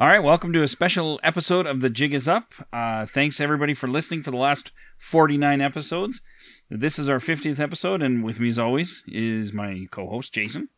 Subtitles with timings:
[0.00, 2.54] All right, welcome to a special episode of The Jig is Up.
[2.72, 6.22] Uh, thanks everybody for listening for the last 49 episodes.
[6.70, 10.70] This is our 50th episode, and with me as always is my co host, Jason.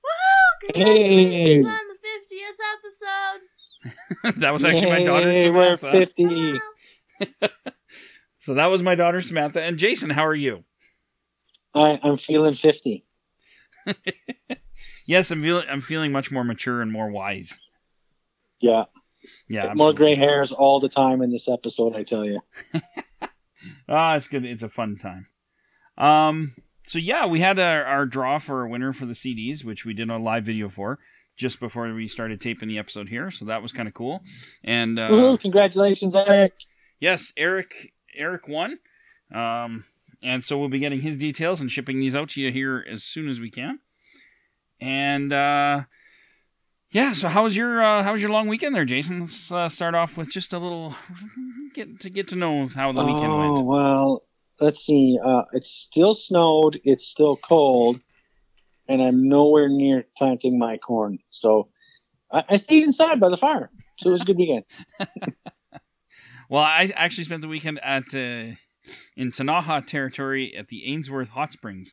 [0.04, 0.74] Woo!
[0.74, 4.40] Congratulations on the 50th episode.
[4.40, 5.90] that was actually my daughter, Yay, we're Samantha.
[5.90, 6.60] 50.
[8.40, 9.60] So that was my daughter, Samantha.
[9.60, 10.64] And Jason, how are you?
[11.74, 13.04] I, I'm feeling 50.
[15.04, 17.58] Yes, I'm feeling, I'm feeling much more mature and more wise.
[18.60, 18.84] Yeah.
[19.48, 22.40] Yeah, More gray hairs all the time in this episode, I tell you.
[23.88, 24.44] Ah, it's good.
[24.44, 25.26] It's a fun time.
[25.96, 26.54] Um,
[26.86, 29.94] so yeah, we had our, our draw for a winner for the CDs, which we
[29.94, 30.98] did a live video for
[31.36, 33.30] just before we started taping the episode here.
[33.30, 34.22] So that was kind of cool.
[34.62, 36.52] And uh, Woohoo, congratulations, Eric.
[37.00, 38.78] yes, Eric Eric won.
[39.34, 39.84] Um,
[40.22, 43.02] and so we'll be getting his details and shipping these out to you here as
[43.04, 43.80] soon as we can.
[44.80, 45.82] And uh,
[46.90, 49.20] yeah, so how was your uh, how was your long weekend there, Jason?
[49.20, 50.94] Let's uh, start off with just a little
[51.74, 53.66] get to get to know how the weekend oh, went.
[53.66, 54.22] well,
[54.60, 55.18] let's see.
[55.24, 56.80] Uh, it's still snowed.
[56.84, 58.00] It's still cold.
[58.90, 61.18] And I'm nowhere near planting my corn.
[61.28, 61.68] So
[62.32, 63.70] I, I stayed inside by the fire.
[63.98, 64.64] So it was a good weekend.
[66.48, 68.54] Well, I actually spent the weekend at uh,
[69.16, 71.92] in Ktunaxa territory at the Ainsworth Hot Springs,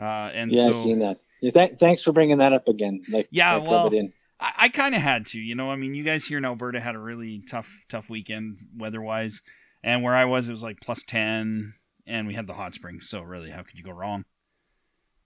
[0.00, 1.18] uh, and yeah, so I've seen that.
[1.40, 3.02] Yeah, th- thanks for bringing that up again.
[3.08, 3.90] Like, Yeah, like well.
[4.40, 5.38] I, I kind of had to.
[5.38, 8.58] You know, I mean, you guys here in Alberta had a really tough, tough weekend
[8.76, 9.42] weather-wise,
[9.82, 11.74] and where I was, it was like plus ten,
[12.06, 13.08] and we had the hot springs.
[13.08, 14.24] So really, how could you go wrong?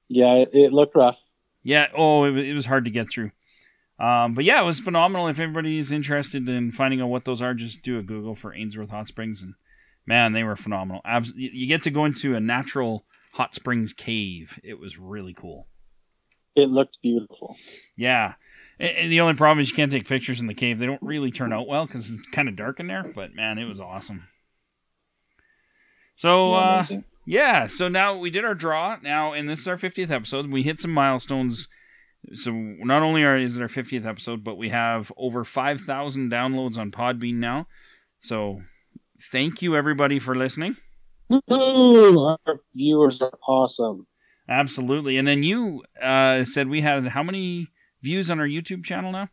[0.08, 1.16] Yeah, it, it looked rough.
[1.62, 1.88] Yeah.
[1.96, 3.30] Oh, it, it was hard to get through.
[3.98, 5.28] Um, but yeah, it was phenomenal.
[5.28, 8.90] If everybody's interested in finding out what those are, just do a Google for Ainsworth
[8.90, 9.54] Hot Springs, and
[10.06, 11.02] man, they were phenomenal.
[11.04, 14.58] Abs- you get to go into a natural hot springs cave.
[14.64, 15.68] It was really cool.
[16.56, 17.56] It looked beautiful.
[17.96, 18.34] Yeah.
[18.82, 20.80] And the only problem is you can't take pictures in the cave.
[20.80, 23.04] They don't really turn out well because it's kind of dark in there.
[23.14, 24.24] But man, it was awesome.
[26.16, 28.96] So Yeah, uh, yeah, so now we did our draw.
[29.00, 30.50] Now, and this is our 50th episode.
[30.50, 31.68] We hit some milestones.
[32.34, 36.76] So not only are is it our 50th episode, but we have over 5,000 downloads
[36.76, 37.68] on Podbean now.
[38.18, 38.62] So
[39.30, 40.76] thank you everybody for listening.
[41.30, 42.38] Our
[42.74, 44.08] viewers are awesome.
[44.48, 45.18] Absolutely.
[45.18, 47.68] And then you uh, said we had how many
[48.02, 49.28] views on our YouTube channel now?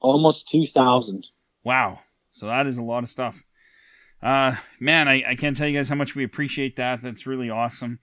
[0.00, 1.26] Almost 2,000.
[1.64, 2.00] Wow.
[2.32, 3.36] So that is a lot of stuff.
[4.22, 7.02] Uh, man, I, I can't tell you guys how much we appreciate that.
[7.02, 8.00] That's really awesome.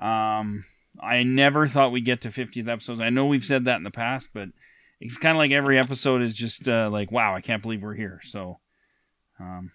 [0.00, 0.64] Um,
[1.00, 3.00] I never thought we'd get to 50th episodes.
[3.00, 4.48] I know we've said that in the past, but
[5.00, 7.94] it's kind of like every episode is just uh, like, wow, I can't believe we're
[7.94, 8.20] here.
[8.24, 8.58] So,
[9.38, 9.72] um,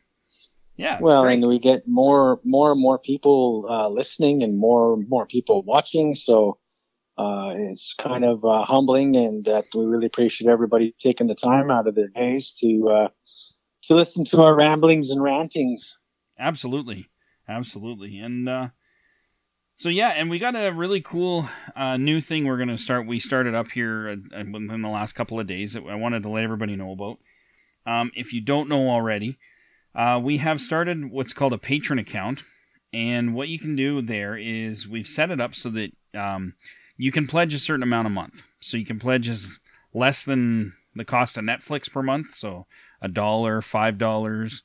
[0.75, 0.98] yeah.
[1.00, 1.36] Well, great.
[1.36, 6.16] and we get more, more and more people uh, listening and more, more people watching.
[6.16, 6.58] So
[7.18, 11.69] uh, it's kind of uh, humbling, and that we really appreciate everybody taking the time
[11.69, 13.07] out of their days to uh,
[13.84, 15.97] to listen to our ramblings and rantings.
[16.40, 17.09] Absolutely,
[17.47, 18.68] absolutely, and uh,
[19.75, 23.06] so yeah, and we got a really cool uh, new thing we're gonna start.
[23.06, 26.24] We started up here uh, uh, within the last couple of days that I wanted
[26.24, 27.18] to let everybody know about.
[27.85, 29.38] Um, if you don't know already,
[29.94, 32.41] uh, we have started what's called a patron account,
[32.91, 36.53] and what you can do there is we've set it up so that um,
[36.98, 38.44] you can pledge a certain amount a month.
[38.62, 39.59] So you can pledge as
[39.94, 42.66] less than the cost of Netflix per month, so
[43.02, 44.64] a dollar, five dollars,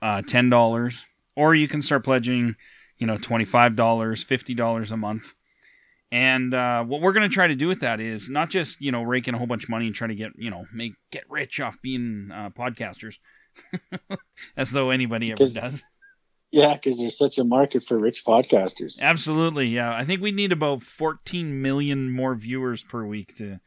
[0.00, 1.04] uh, ten dollars,
[1.34, 2.56] or you can start pledging,
[2.98, 5.34] you know, twenty five dollars, fifty dollars a month.
[6.12, 8.92] And uh, what we're going to try to do with that is not just you
[8.92, 10.92] know rake in a whole bunch of money and try to get you know make
[11.10, 13.16] get rich off being uh, podcasters,
[14.56, 15.82] as though anybody ever does.
[16.52, 19.00] Yeah, because there's such a market for rich podcasters.
[19.00, 19.94] Absolutely, yeah.
[19.94, 23.60] I think we need about 14 million more viewers per week to,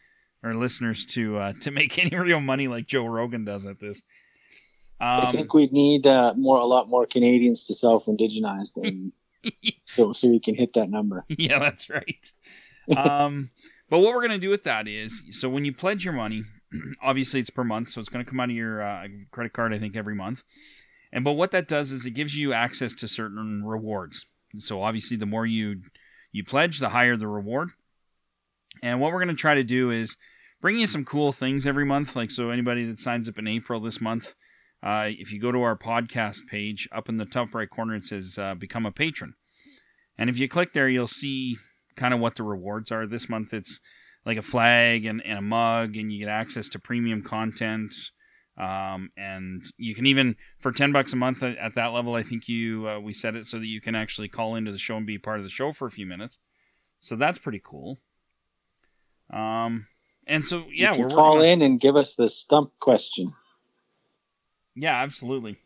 [0.43, 4.03] or listeners to, uh, to make any real money like Joe Rogan does at this.
[5.01, 9.13] I Um, think we need uh, more, a lot more Canadians to self-indigenize them,
[9.85, 11.23] so so we can hit that number.
[11.29, 12.31] yeah, that's right.
[12.95, 13.51] Um,
[13.89, 16.43] but what we're going to do with that is, so when you pledge your money,
[17.01, 19.73] obviously it's per month, so it's going to come out of your uh, credit card,
[19.73, 20.43] I think, every month.
[21.11, 24.25] And but what that does is it gives you access to certain rewards.
[24.57, 25.81] So obviously, the more you
[26.31, 27.69] you pledge, the higher the reward.
[28.83, 30.15] And what we're going to try to do is
[30.61, 32.15] bring you some cool things every month.
[32.15, 34.33] Like so, anybody that signs up in April this month,
[34.83, 38.05] uh, if you go to our podcast page, up in the top right corner, it
[38.05, 39.33] says uh, "Become a Patron."
[40.17, 41.57] And if you click there, you'll see
[41.95, 43.07] kind of what the rewards are.
[43.07, 43.79] This month, it's
[44.25, 47.93] like a flag and, and a mug, and you get access to premium content.
[48.59, 52.23] Um, and you can even for ten bucks a month at, at that level, I
[52.23, 54.97] think you uh, we set it so that you can actually call into the show
[54.97, 56.39] and be part of the show for a few minutes.
[56.99, 57.97] So that's pretty cool.
[59.31, 59.87] Um,
[60.27, 63.33] and so yeah, we're can call on- in and give us the stump question.
[64.75, 65.57] Yeah, absolutely.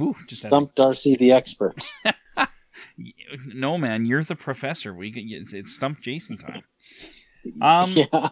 [0.00, 1.74] Ooh, just Stump Darcy, the expert.
[3.46, 4.94] no man, you're the professor.
[4.94, 6.62] We it's, it's stump Jason time.
[7.60, 8.28] Um, yeah.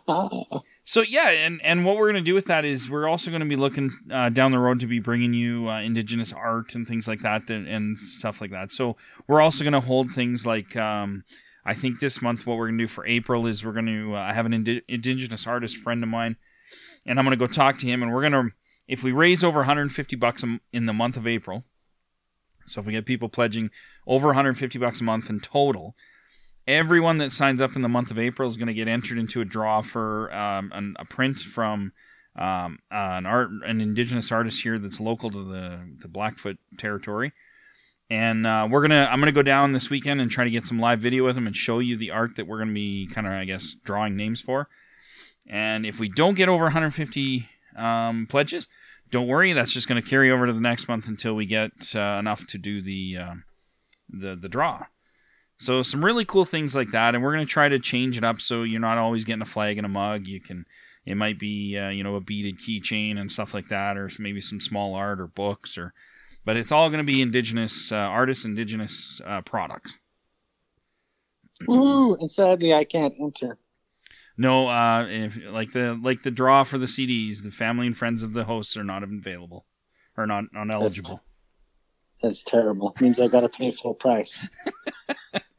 [0.85, 3.56] So yeah, and and what we're gonna do with that is we're also gonna be
[3.56, 7.21] looking uh, down the road to be bringing you uh, indigenous art and things like
[7.23, 8.71] that and, and stuff like that.
[8.71, 8.97] So
[9.29, 11.25] we're also gonna hold things like um,
[11.65, 14.47] I think this month what we're gonna do for April is we're gonna uh, have
[14.47, 16.37] an indi- indigenous artist friend of mine,
[17.06, 18.49] and I'm gonna go talk to him, and we're gonna
[18.88, 20.43] if we raise over 150 bucks
[20.73, 21.65] in the month of April,
[22.67, 23.71] so if we get people pledging
[24.06, 25.94] over 150 bucks a month in total,
[26.66, 29.40] everyone that signs up in the month of April is going to get entered into
[29.40, 31.92] a draw for um, an, a print from
[32.36, 37.32] um, uh, an art, an indigenous artist here that's local to the the Blackfoot territory.
[38.08, 40.80] And uh, we're gonna, I'm gonna go down this weekend and try to get some
[40.80, 43.32] live video with him and show you the art that we're gonna be kind of,
[43.32, 44.68] I guess, drawing names for.
[45.48, 48.66] And if we don't get over 150 um, pledges,
[49.10, 49.52] don't worry.
[49.52, 52.58] That's just gonna carry over to the next month until we get uh, enough to
[52.58, 53.34] do the uh,
[54.08, 54.86] the the draw.
[55.60, 58.40] So some really cool things like that, and we're gonna try to change it up
[58.40, 60.26] so you're not always getting a flag and a mug.
[60.26, 60.64] You can,
[61.04, 64.40] it might be uh, you know a beaded keychain and stuff like that, or maybe
[64.40, 65.92] some small art or books, or
[66.46, 69.96] but it's all gonna be indigenous uh, artists, indigenous uh, products.
[71.68, 72.14] Woo!
[72.14, 73.58] And sadly, I can't enter.
[74.38, 78.22] No, uh, if like the like the draw for the CDs, the family and friends
[78.22, 79.66] of the hosts are not available,
[80.16, 81.20] or not not eligible.
[82.22, 82.94] That's terrible.
[82.96, 84.48] It means I got to pay full price.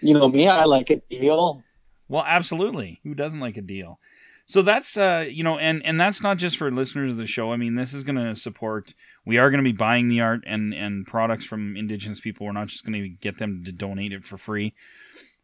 [0.00, 1.62] you know me, I like a deal.
[2.08, 3.00] Well, absolutely.
[3.04, 3.98] Who doesn't like a deal?
[4.46, 7.52] So that's uh, you know, and and that's not just for listeners of the show.
[7.52, 8.94] I mean, this is going to support.
[9.26, 12.46] We are going to be buying the art and and products from Indigenous people.
[12.46, 14.74] We're not just going to get them to donate it for free.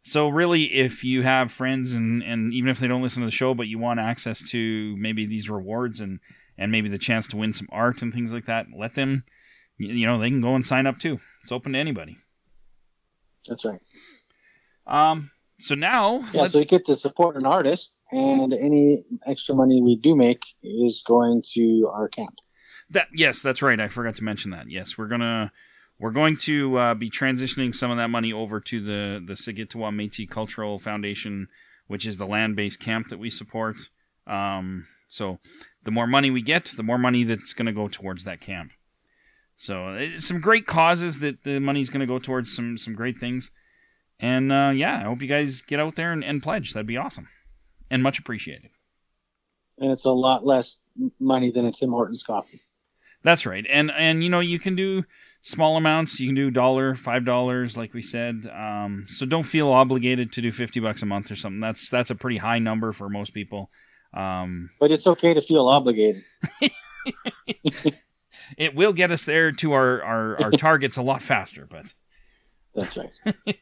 [0.05, 3.33] So really, if you have friends and and even if they don't listen to the
[3.33, 6.19] show, but you want access to maybe these rewards and
[6.57, 9.25] and maybe the chance to win some art and things like that, let them.
[9.77, 11.21] You know, they can go and sign up too.
[11.43, 12.17] It's open to anybody.
[13.47, 13.81] That's right.
[14.87, 15.31] Um.
[15.61, 19.97] So now, Yeah, so we get to support an artist, and any extra money we
[19.97, 22.35] do make is going to our camp.
[22.91, 23.81] That yes, that's right.
[23.81, 24.69] I forgot to mention that.
[24.69, 25.53] Yes, we're gonna
[25.99, 29.95] we're going to uh, be transitioning some of that money over to the the Sigitawa
[29.95, 31.49] Métis Cultural Foundation,
[31.87, 33.77] which is the land based camp that we support.
[34.27, 35.39] Um, so
[35.85, 38.73] the more money we get, the more money that's going to go towards that camp.
[39.57, 43.51] So some great causes that the money's going to go towards some some great things.
[44.21, 46.73] And uh, yeah, I hope you guys get out there and, and pledge.
[46.73, 47.29] That'd be awesome,
[47.91, 48.71] and much appreciated.
[49.79, 50.79] And it's a lot less
[51.19, 52.63] money than a Tim Hortons coffee.
[53.23, 55.05] That's right, and and you know you can do
[55.43, 56.21] small amounts.
[56.21, 58.49] You can do dollar, five dollars, like we said.
[58.55, 61.61] Um, so don't feel obligated to do fifty bucks a month or something.
[61.61, 63.71] That's that's a pretty high number for most people.
[64.15, 66.23] Um, But it's okay to feel obligated.
[68.57, 71.67] it will get us there to our, our, our targets a lot faster.
[71.69, 71.87] But
[72.75, 73.11] That's right.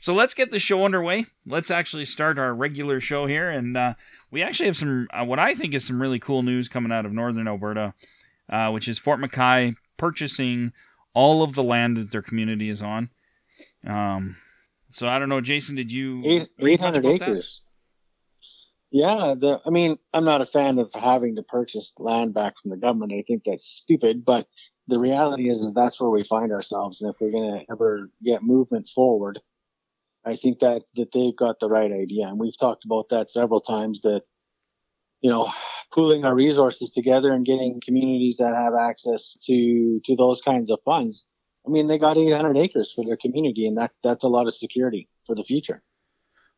[0.00, 1.26] so let's get the show underway.
[1.46, 3.94] Let's actually start our regular show here, and uh,
[4.30, 7.06] we actually have some uh, what I think is some really cool news coming out
[7.06, 7.94] of northern Alberta,
[8.50, 10.72] uh, which is Fort McKay purchasing
[11.14, 13.10] all of the land that their community is on.
[13.86, 14.36] Um,
[14.90, 17.28] so I don't know, Jason, did you Eight 800 about that?
[17.30, 17.62] acres.
[18.90, 22.70] Yeah, the I mean, I'm not a fan of having to purchase land back from
[22.70, 23.12] the government.
[23.12, 24.46] I think that's stupid, but
[24.88, 27.00] the reality is, is that's where we find ourselves.
[27.00, 29.38] And if we're going to ever get movement forward,
[30.24, 32.26] I think that, that they've got the right idea.
[32.26, 34.22] And we've talked about that several times that,
[35.20, 35.50] you know,
[35.92, 40.80] pooling our resources together and getting communities that have access to, to those kinds of
[40.84, 41.24] funds.
[41.66, 44.54] I mean, they got 800 acres for their community and that, that's a lot of
[44.54, 45.82] security for the future.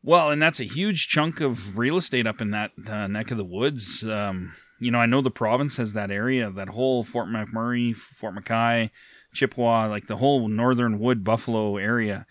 [0.03, 3.37] Well, and that's a huge chunk of real estate up in that uh, neck of
[3.37, 4.03] the woods.
[4.03, 8.35] Um, you know, I know the province has that area, that whole Fort McMurray, Fort
[8.35, 8.89] McKay,
[9.33, 12.25] Chippewa, like the whole northern wood buffalo area,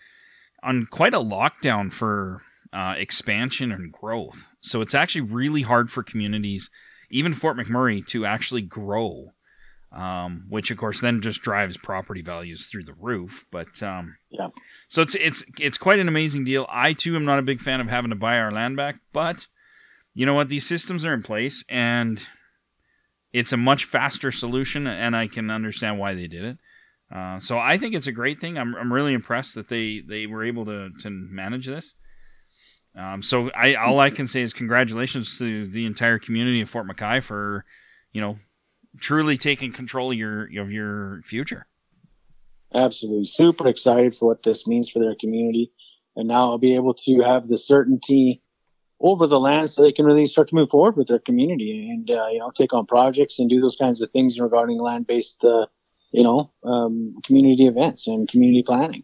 [0.61, 2.41] on quite a lockdown for
[2.73, 4.47] uh, expansion and growth.
[4.61, 6.69] So it's actually really hard for communities,
[7.09, 9.31] even Fort McMurray, to actually grow.
[9.93, 13.45] Um, which of course then just drives property values through the roof.
[13.51, 14.47] But um, Yeah.
[14.87, 16.65] so it's it's it's quite an amazing deal.
[16.69, 19.47] I too am not a big fan of having to buy our land back, but
[20.13, 20.47] you know what?
[20.47, 22.25] These systems are in place, and
[23.33, 26.57] it's a much faster solution, and I can understand why they did it.
[27.13, 28.57] Uh, so I think it's a great thing.
[28.57, 31.95] I'm I'm really impressed that they they were able to to manage this.
[32.97, 36.87] Um, so I all I can say is congratulations to the entire community of Fort
[36.87, 37.65] McKay for,
[38.11, 38.37] you know,
[38.99, 41.67] truly taking control of your of your future.
[42.73, 43.25] Absolutely.
[43.25, 45.71] Super excited for what this means for their community.
[46.15, 48.40] And now I'll be able to have the certainty
[49.01, 52.09] over the land so they can really start to move forward with their community and
[52.11, 55.65] uh, you know take on projects and do those kinds of things regarding land-based uh,
[56.11, 59.03] you know um, community events and community planning.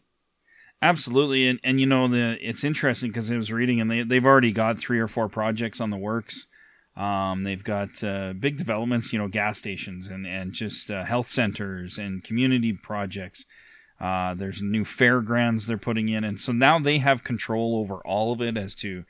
[0.82, 1.48] Absolutely.
[1.48, 4.52] And, and you know the it's interesting because i was reading and they, they've already
[4.52, 6.46] got three or four projects on the works.
[6.96, 11.28] Um, they've got uh, big developments you know gas stations and, and just uh, health
[11.28, 13.46] centers and community projects.
[14.00, 16.24] Uh, there's new fairgrounds they're putting in.
[16.24, 19.06] And so now they have control over all of it as to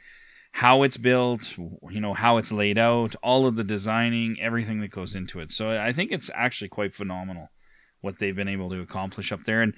[0.58, 4.90] how it's built, you know, how it's laid out, all of the designing, everything that
[4.90, 5.52] goes into it.
[5.52, 7.50] So I think it's actually quite phenomenal
[8.02, 9.62] what they've been able to accomplish up there.
[9.62, 9.76] And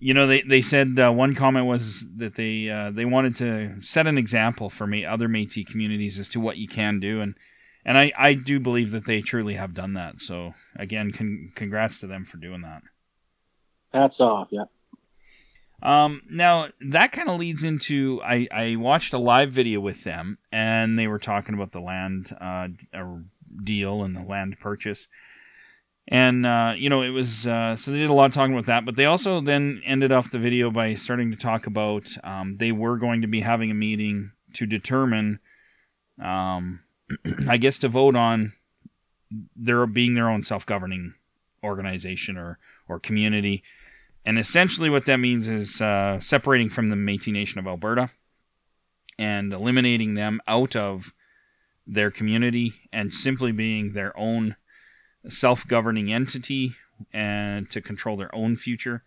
[0.00, 3.80] you know, they they said uh, one comment was that they uh, they wanted to
[3.80, 7.36] set an example for me other Métis communities as to what you can do, and
[7.84, 10.20] and I I do believe that they truly have done that.
[10.20, 12.82] So again, con- congrats to them for doing that.
[13.92, 14.64] Hats off, yeah.
[15.82, 20.38] Um, now that kind of leads into I, I watched a live video with them
[20.50, 22.68] and they were talking about the land uh,
[23.62, 25.06] deal and the land purchase.
[26.08, 28.66] And uh, you know it was uh, so they did a lot of talking about
[28.66, 32.56] that, but they also then ended off the video by starting to talk about um,
[32.58, 35.38] they were going to be having a meeting to determine,
[36.22, 36.80] um,
[37.48, 38.54] I guess, to vote on
[39.54, 41.14] their being their own self governing
[41.62, 42.58] organization or
[42.88, 43.62] or community
[44.24, 48.10] and essentially, what that means is uh, separating from the Métis Nation of Alberta
[49.18, 51.12] and eliminating them out of
[51.86, 54.56] their community and simply being their own
[55.28, 56.74] self-governing entity
[57.12, 59.02] and to control their own future.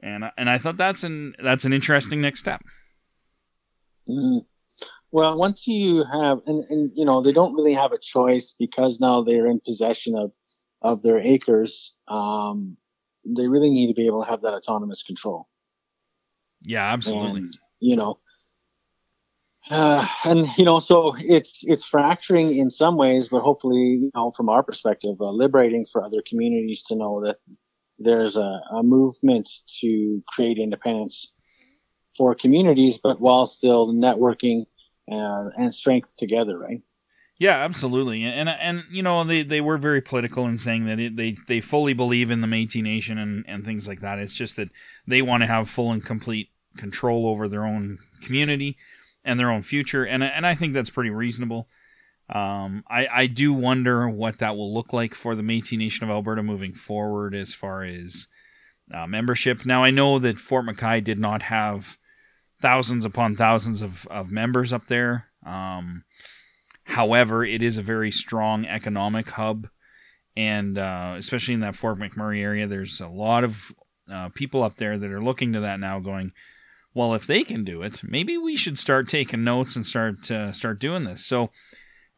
[0.00, 2.62] And and I thought that's an that's an interesting next step.
[4.08, 4.44] Mm.
[5.10, 9.00] Well, once you have and, and you know they don't really have a choice because
[9.00, 10.32] now they're in possession of
[10.82, 11.94] of their acres.
[12.06, 12.76] Um,
[13.26, 15.48] they really need to be able to have that autonomous control.
[16.62, 17.40] Yeah, absolutely.
[17.40, 18.18] And, you know,
[19.70, 24.32] uh, and you know, so it's it's fracturing in some ways, but hopefully, you know,
[24.36, 27.36] from our perspective, uh, liberating for other communities to know that
[27.98, 29.48] there's a, a movement
[29.80, 31.32] to create independence
[32.16, 34.66] for communities, but while still networking
[35.10, 36.82] uh, and strength together, right?
[37.38, 41.16] Yeah, absolutely, and and you know they, they were very political in saying that it,
[41.16, 44.18] they they fully believe in the Métis Nation and and things like that.
[44.18, 44.70] It's just that
[45.06, 48.78] they want to have full and complete control over their own community
[49.22, 51.68] and their own future, and and I think that's pretty reasonable.
[52.30, 56.10] Um, I I do wonder what that will look like for the Métis Nation of
[56.10, 58.28] Alberta moving forward as far as
[58.94, 59.66] uh, membership.
[59.66, 61.98] Now I know that Fort McKay did not have
[62.62, 65.26] thousands upon thousands of, of members up there.
[65.44, 66.04] Um,
[66.86, 69.68] However, it is a very strong economic hub,
[70.36, 73.72] and uh, especially in that Fort McMurray area, there's a lot of
[74.10, 76.30] uh, people up there that are looking to that now, going,
[76.94, 80.52] "Well, if they can do it, maybe we should start taking notes and start uh,
[80.52, 81.50] start doing this." So,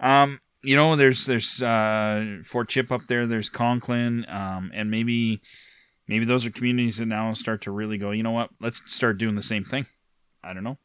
[0.00, 5.40] um, you know, there's there's uh, Fort Chip up there, there's Conklin, um, and maybe
[6.06, 9.16] maybe those are communities that now start to really go, you know what, let's start
[9.16, 9.86] doing the same thing.
[10.44, 10.78] I don't know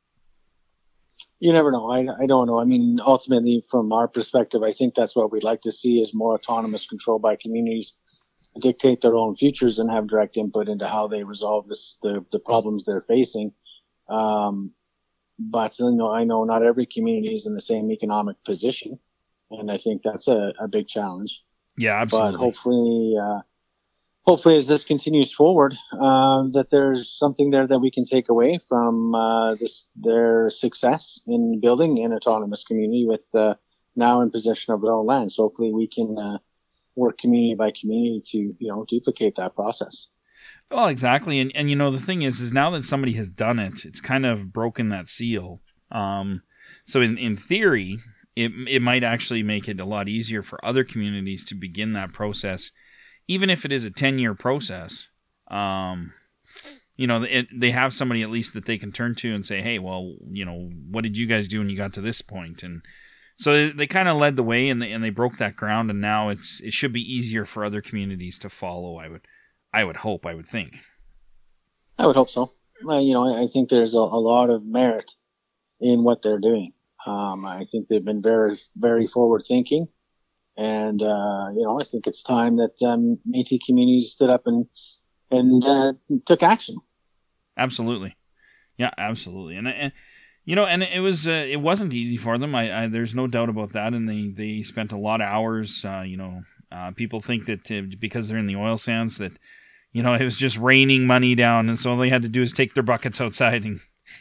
[1.43, 1.91] you never know.
[1.91, 2.57] I, I don't know.
[2.57, 6.13] I mean, ultimately, from our perspective, I think that's what we'd like to see is
[6.13, 7.95] more autonomous control by communities
[8.61, 12.39] dictate their own futures and have direct input into how they resolve this, the, the
[12.39, 13.51] problems they're facing.
[14.07, 14.71] Um,
[15.37, 18.97] but you know, I know not every community is in the same economic position,
[19.51, 21.41] and I think that's a, a big challenge.
[21.77, 22.31] Yeah, absolutely.
[22.31, 23.41] But hopefully, uh,
[24.23, 28.59] hopefully as this continues forward, uh, that there's something there that we can take away
[28.67, 33.53] from uh, this their success in building an autonomous community with uh,
[33.95, 35.31] now in possession of their own land.
[35.31, 36.37] So hopefully we can uh,
[36.95, 40.07] work community by community to you know duplicate that process.
[40.71, 43.59] Well, exactly, and and you know the thing is, is now that somebody has done
[43.59, 45.61] it, it's kind of broken that seal.
[45.91, 46.41] Um,
[46.87, 47.99] so in in theory,
[48.35, 52.13] it it might actually make it a lot easier for other communities to begin that
[52.13, 52.71] process
[53.27, 55.07] even if it is a 10 year process,
[55.49, 56.13] um,
[56.95, 59.61] you know, it, they have somebody at least that they can turn to and say,
[59.61, 62.63] hey, well, you know, what did you guys do when you got to this point?
[62.63, 62.81] And
[63.35, 65.89] so they, they kind of led the way and they, and they broke that ground,
[65.89, 68.97] and now it's it should be easier for other communities to follow.
[68.97, 69.21] I would,
[69.73, 70.75] I would hope, I would think.
[71.97, 72.51] I would hope so.
[72.83, 75.11] Well, you know, I think there's a, a lot of merit
[75.79, 76.73] in what they're doing.
[77.05, 79.87] Um, I think they've been very, very forward thinking.
[80.55, 84.67] And, uh, you know, I think it's time that um, Métis communities stood up and,
[85.31, 85.93] and uh,
[86.25, 86.77] took action.
[87.57, 88.15] Absolutely.
[88.77, 89.55] Yeah, absolutely.
[89.55, 89.91] And, and
[90.45, 92.53] you know, and it was uh, it wasn't easy for them.
[92.53, 93.93] I, I, there's no doubt about that.
[93.93, 95.85] And they they spent a lot of hours.
[95.85, 96.41] Uh, you know,
[96.71, 99.31] uh, people think that uh, because they're in the oil sands that
[99.93, 102.41] you know it was just raining money down, and so all they had to do
[102.41, 103.79] is take their buckets outside and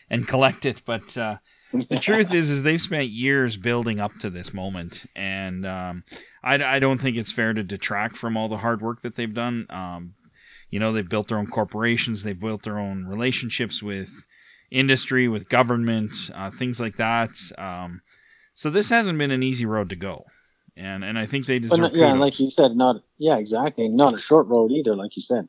[0.09, 0.83] and collect it.
[0.85, 1.39] But uh,
[1.73, 6.05] the truth is, is they've spent years building up to this moment, and um,
[6.43, 9.33] I, I don't think it's fair to detract from all the hard work that they've
[9.33, 9.67] done.
[9.71, 10.15] Um,
[10.71, 14.25] you know, they've built their own corporations, they've built their own relationships with
[14.71, 17.31] industry, with government, uh, things like that.
[17.59, 18.03] Um,
[18.55, 20.25] so this hasn't been an easy road to go,
[20.77, 21.81] and and I think they deserve.
[21.81, 25.23] But, yeah, like you said, not yeah, exactly, not a short road either, like you
[25.23, 25.49] said.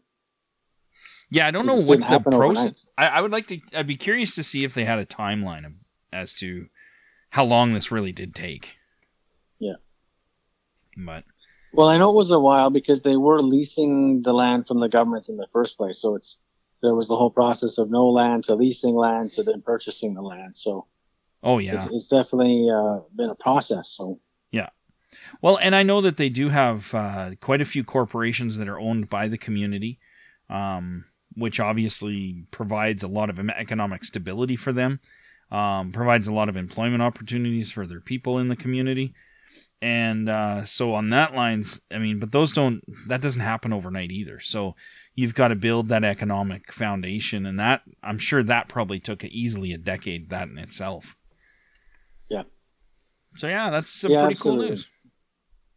[1.34, 2.86] Yeah, I don't know what the process.
[2.96, 3.60] I, I, would like to.
[3.76, 5.74] I'd be curious to see if they had a timeline of,
[6.14, 6.68] as to
[7.30, 8.78] how long this really did take.
[9.60, 9.76] Yeah.
[10.98, 11.24] But.
[11.74, 14.88] Well, I know it was a while because they were leasing the land from the
[14.88, 16.00] government in the first place.
[16.00, 16.38] So it's
[16.82, 20.22] there was the whole process of no land to leasing land to then purchasing the
[20.22, 20.56] land.
[20.56, 20.88] So.
[21.42, 21.86] Oh yeah.
[21.86, 23.90] It's, it's definitely uh, been a process.
[23.98, 24.20] So.
[24.52, 24.70] Yeah.
[25.42, 28.80] Well, and I know that they do have uh, quite a few corporations that are
[28.80, 30.00] owned by the community.
[30.50, 31.06] Um,
[31.36, 35.00] which obviously provides a lot of economic stability for them,
[35.54, 39.14] um, provides a lot of employment opportunities for their people in the community.
[39.82, 44.12] And uh, so on that lines, I mean, but those don't, that doesn't happen overnight
[44.12, 44.40] either.
[44.40, 44.76] So
[45.14, 47.46] you've got to build that economic foundation.
[47.46, 51.18] And that, I'm sure that probably took easily a decade, that in itself.
[52.30, 52.44] Yeah.
[53.36, 54.66] So yeah, that's some yeah, pretty absolutely.
[54.68, 54.90] cool news.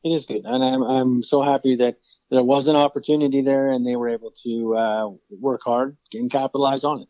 [0.05, 0.45] It is good.
[0.45, 1.97] And I'm, I'm so happy that
[2.31, 6.85] there was an opportunity there, and they were able to uh, work hard and capitalize
[6.85, 7.09] on it.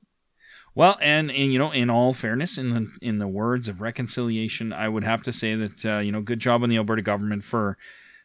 [0.76, 4.74] Well, and, and you know, in all fairness, in the in the words of reconciliation,
[4.74, 7.44] I would have to say that uh, you know, good job on the Alberta government
[7.44, 7.78] for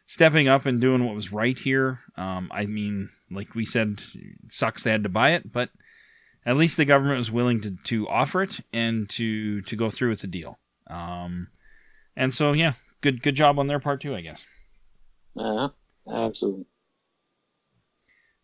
[0.06, 2.00] stepping up and doing what was right here.
[2.18, 4.02] Um, I mean, like we said,
[4.50, 5.70] sucks they had to buy it, but
[6.44, 10.10] at least the government was willing to, to offer it and to to go through
[10.10, 10.58] with the deal.
[10.90, 11.48] Um,
[12.14, 14.44] and so yeah, good good job on their part too, I guess.
[15.34, 15.68] Yeah,
[16.06, 16.66] absolutely.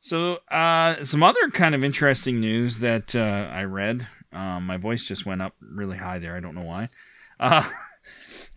[0.00, 4.06] So, uh, some other kind of interesting news that uh, I read.
[4.32, 6.36] Um, my voice just went up really high there.
[6.36, 6.86] I don't know why.
[7.40, 7.68] Uh,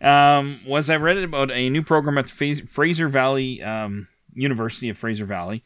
[0.06, 4.98] um, was I read about a new program at the Fraser Valley um, University of
[4.98, 5.64] Fraser Valley,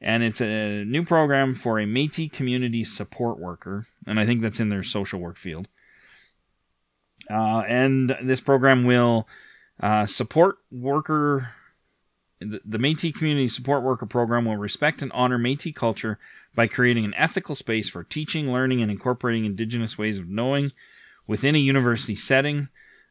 [0.00, 4.60] and it's a new program for a Métis community support worker, and I think that's
[4.60, 5.68] in their social work field.
[7.30, 9.26] Uh, and this program will
[9.80, 11.54] uh, support worker
[12.40, 16.18] the, the Métis Community Support Worker Program will respect and honor Métis culture
[16.54, 20.70] by creating an ethical space for teaching, learning, and incorporating Indigenous ways of knowing
[21.28, 22.68] within a university setting.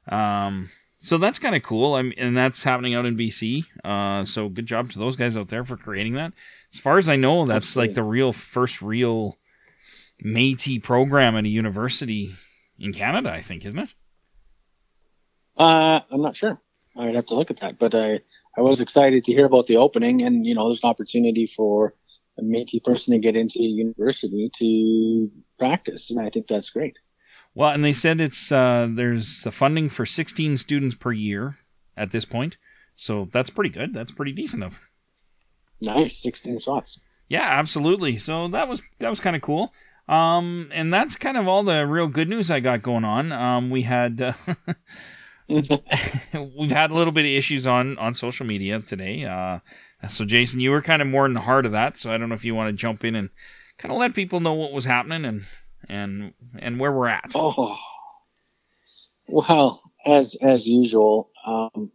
[0.08, 0.70] Um,
[1.02, 1.96] so that's kind of cool.
[1.96, 3.66] I'm, and that's happening out in BC.
[3.84, 6.32] Uh, so good job to those guys out there for creating that.
[6.74, 7.90] As far as I know, that's Absolutely.
[7.90, 9.38] like the real first real
[10.24, 12.34] Métis program at a university
[12.80, 13.30] in Canada.
[13.30, 13.90] I think, isn't it?
[15.58, 16.58] Uh, I'm not sure.
[16.98, 17.80] I'd have to look at that.
[17.80, 18.20] But I,
[18.58, 21.94] I was excited to hear about the opening, and you know, there's an opportunity for
[22.38, 26.98] a Métis person to get into university to practice, and I think that's great.
[27.56, 31.58] Well, and they said it's uh, there's the funding for 16 students per year
[31.96, 32.58] at this point,
[32.96, 33.94] so that's pretty good.
[33.94, 34.80] That's pretty decent of.
[35.82, 37.00] Nice, 16 shots.
[37.28, 38.18] Yeah, absolutely.
[38.18, 39.74] So that was that was kind of cool.
[40.08, 43.32] Um, and that's kind of all the real good news I got going on.
[43.32, 44.22] Um, we had.
[44.22, 44.34] Uh,
[45.50, 49.26] we've had a little bit of issues on on social media today.
[49.26, 49.60] Uh,
[50.08, 51.98] so Jason, you were kind of more in the heart of that.
[51.98, 53.30] So I don't know if you want to jump in and
[53.78, 55.46] kind of let people know what was happening and
[55.90, 57.32] and and where we're at.
[57.36, 57.78] Oh,
[59.28, 61.92] well, as as usual, um,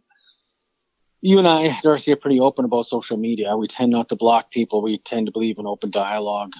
[1.21, 3.57] you and I, Darcy, are pretty open about social media.
[3.57, 4.81] We tend not to block people.
[4.81, 6.53] We tend to believe in open dialogue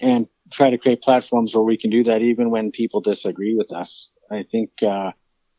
[0.00, 3.72] and try to create platforms where we can do that, even when people disagree with
[3.72, 4.08] us.
[4.30, 4.70] I think.
[4.82, 5.12] Uh,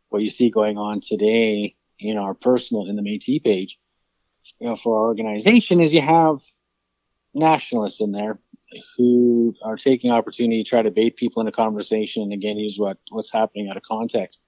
[0.10, 3.80] what you see going on today in our personal in the Métis page,
[4.60, 6.38] you know, for our organization is you have
[7.34, 8.40] nationalists in there
[8.98, 12.98] who are taking opportunity to try to bait people into conversation and again use what
[13.10, 14.42] what's happening out of context.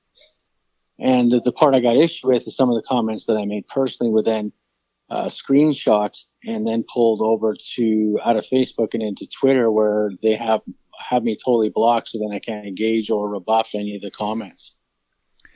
[1.00, 3.46] And the, the part I got issue with is some of the comments that I
[3.46, 4.52] made personally were then
[5.10, 10.36] uh, screenshot and then pulled over to out of Facebook and into Twitter where they
[10.36, 10.62] have
[11.00, 14.76] have me totally blocked so then I can't engage or rebuff any of the comments.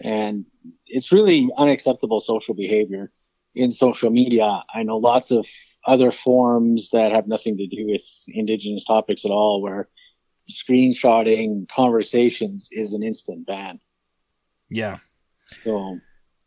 [0.03, 0.45] And
[0.85, 3.11] it's really unacceptable social behavior
[3.55, 4.61] in social media.
[4.73, 5.47] I know lots of
[5.85, 9.89] other forums that have nothing to do with indigenous topics at all where
[10.49, 13.79] screenshotting conversations is an instant ban.
[14.69, 14.97] Yeah.
[15.63, 15.99] So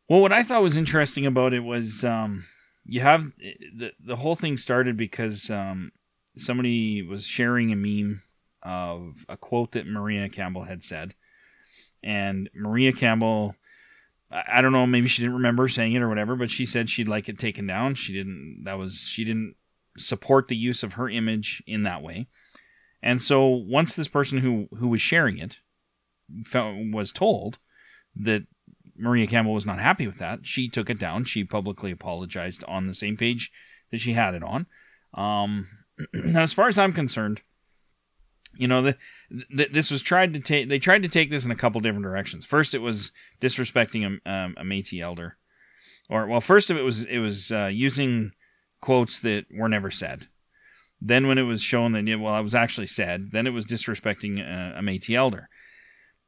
[0.09, 2.45] well what I thought was interesting about it was um
[2.85, 5.93] you have the the whole thing started because um
[6.37, 8.23] somebody was sharing a meme
[8.63, 11.15] of a quote that Maria Campbell had said
[12.07, 13.57] and Maria Campbell,
[14.31, 17.09] I don't know, maybe she didn't remember saying it or whatever, but she said she'd
[17.09, 17.97] like it taken down.
[17.97, 18.63] She didn't.
[18.65, 19.57] That was she didn't
[19.99, 22.29] support the use of her image in that way.
[23.03, 25.59] And so once this person who who was sharing it
[26.45, 27.59] felt, was told
[28.15, 28.47] that
[28.97, 31.25] Maria Campbell was not happy with that, she took it down.
[31.25, 33.51] She publicly apologized on the same page
[33.91, 34.67] that she had it on.
[35.13, 35.67] Um,
[36.37, 37.43] as far as I'm concerned,
[38.59, 38.97] you know, the,
[39.51, 40.69] the, this was tried to take.
[40.69, 42.45] They tried to take this in a couple different directions.
[42.45, 45.37] First, it was disrespecting a, um, a Métis elder,
[46.09, 48.33] or well, first of it was it was uh, using
[48.81, 50.29] quotes that were never said.
[51.01, 53.67] Then, when it was shown that it, well, it was actually said, then it was
[53.67, 55.49] disrespecting a, a Métis elder.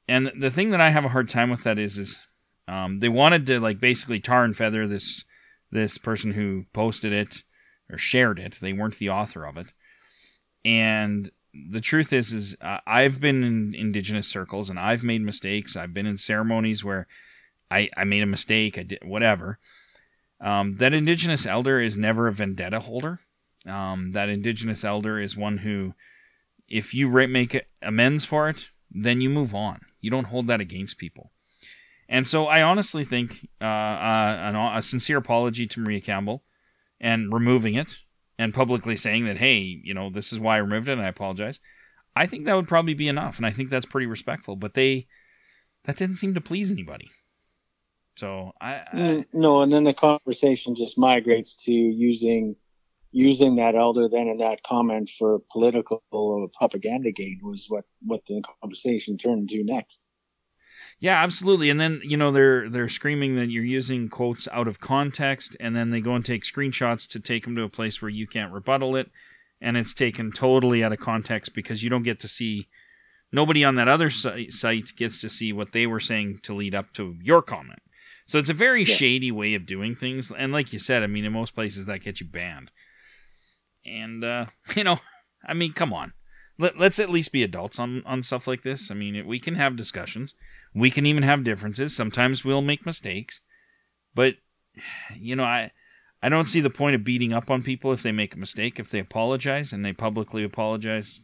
[0.07, 2.19] And the thing that I have a hard time with that is, is
[2.67, 5.25] um, they wanted to like basically tar and feather this
[5.71, 7.43] this person who posted it
[7.91, 8.57] or shared it.
[8.61, 9.69] They weren't the author of it,
[10.65, 15.77] and the truth is is uh, I've been in indigenous circles and I've made mistakes.
[15.77, 17.07] I've been in ceremonies where
[17.71, 18.79] I I made a mistake.
[18.79, 19.59] I did whatever.
[20.41, 23.21] Um, that indigenous elder is never a vendetta holder.
[23.67, 25.95] Um, that indigenous elder is one who,
[26.69, 29.81] if you make amends for it, then you move on.
[30.01, 31.33] You don't hold that against people.
[32.09, 36.43] And so I honestly think uh, uh, a sincere apology to Maria Campbell
[37.01, 37.99] and removing it
[38.39, 41.09] and publicly saying that, hey, you know, this is why I removed it and I
[41.09, 41.61] apologize,
[42.15, 43.37] I think that would probably be enough.
[43.37, 44.57] And I think that's pretty respectful.
[44.57, 45.07] But they,
[45.85, 47.11] that didn't seem to please anybody.
[48.17, 52.57] So I, I mm, no, and then the conversation just migrates to using
[53.13, 56.03] using that elder then in that comment for political
[56.59, 60.01] propaganda gain was what what the conversation turned to next.
[61.01, 61.71] Yeah, absolutely.
[61.71, 65.77] And then you know they're they're screaming that you're using quotes out of context, and
[65.77, 68.53] then they go and take screenshots to take them to a place where you can't
[68.53, 69.11] rebuttal it,
[69.61, 72.69] and it's taken totally out of context because you don't get to see.
[73.31, 76.95] Nobody on that other site gets to see what they were saying to lead up
[76.95, 77.81] to your comment.
[78.25, 78.95] So it's a very yeah.
[78.95, 82.03] shady way of doing things, and like you said, I mean, in most places that
[82.03, 82.73] gets you banned.
[83.85, 84.99] And uh, you know,
[85.47, 86.13] I mean, come on,
[86.59, 88.91] Let, us at least be adults on on stuff like this.
[88.91, 90.35] I mean, we can have discussions
[90.75, 91.95] we can even have differences.
[91.95, 93.41] Sometimes we'll make mistakes.
[94.15, 94.35] But
[95.17, 95.71] you know, I
[96.23, 98.79] I don't see the point of beating up on people if they make a mistake.
[98.79, 101.21] If they apologize and they publicly apologize,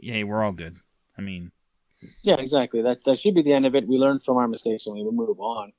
[0.00, 0.76] hey, we're all good.
[1.16, 1.52] I mean,
[2.22, 2.82] yeah, exactly.
[2.82, 3.88] That that should be the end of it.
[3.88, 5.72] We learn from our mistakes and we move on.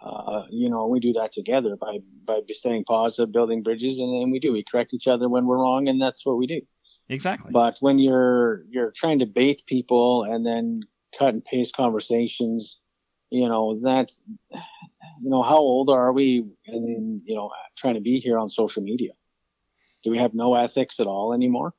[0.00, 4.30] Uh, you know, we do that together by by staying positive, building bridges, and then
[4.30, 4.52] we do.
[4.52, 6.60] We correct each other when we're wrong, and that's what we do.
[7.08, 7.50] Exactly.
[7.52, 10.82] But when you're you're trying to bait people and then
[11.16, 12.80] cut and paste conversations.
[13.30, 18.20] You know, that's, you know, how old are we and, you know, trying to be
[18.20, 19.12] here on social media?
[20.02, 21.74] Do we have no ethics at all anymore?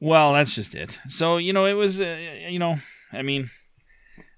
[0.00, 0.98] Well, that's just it.
[1.08, 2.16] So, you know, it was, uh,
[2.48, 2.76] you know,
[3.12, 3.50] I mean,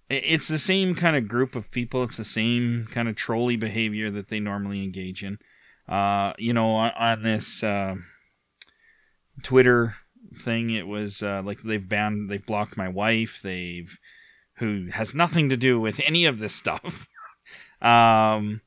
[0.08, 2.02] it's the same kind of group of people.
[2.02, 5.38] It's the same kind of trolley behavior that they normally engage in.
[5.88, 7.94] Uh, you know, on, on this uh,
[9.42, 9.94] Twitter
[10.34, 10.70] thing.
[10.70, 13.40] It was uh, like they've banned, they've blocked my wife.
[13.42, 13.98] They've
[14.56, 17.08] who has nothing to do with any of this stuff.
[17.82, 18.60] um,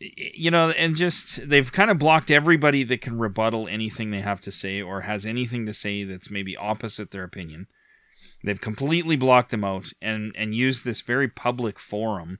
[0.00, 4.40] you know, and just they've kind of blocked everybody that can rebuttal anything they have
[4.42, 7.66] to say or has anything to say that's maybe opposite their opinion.
[8.44, 12.38] They've completely blocked them out and and used this very public forum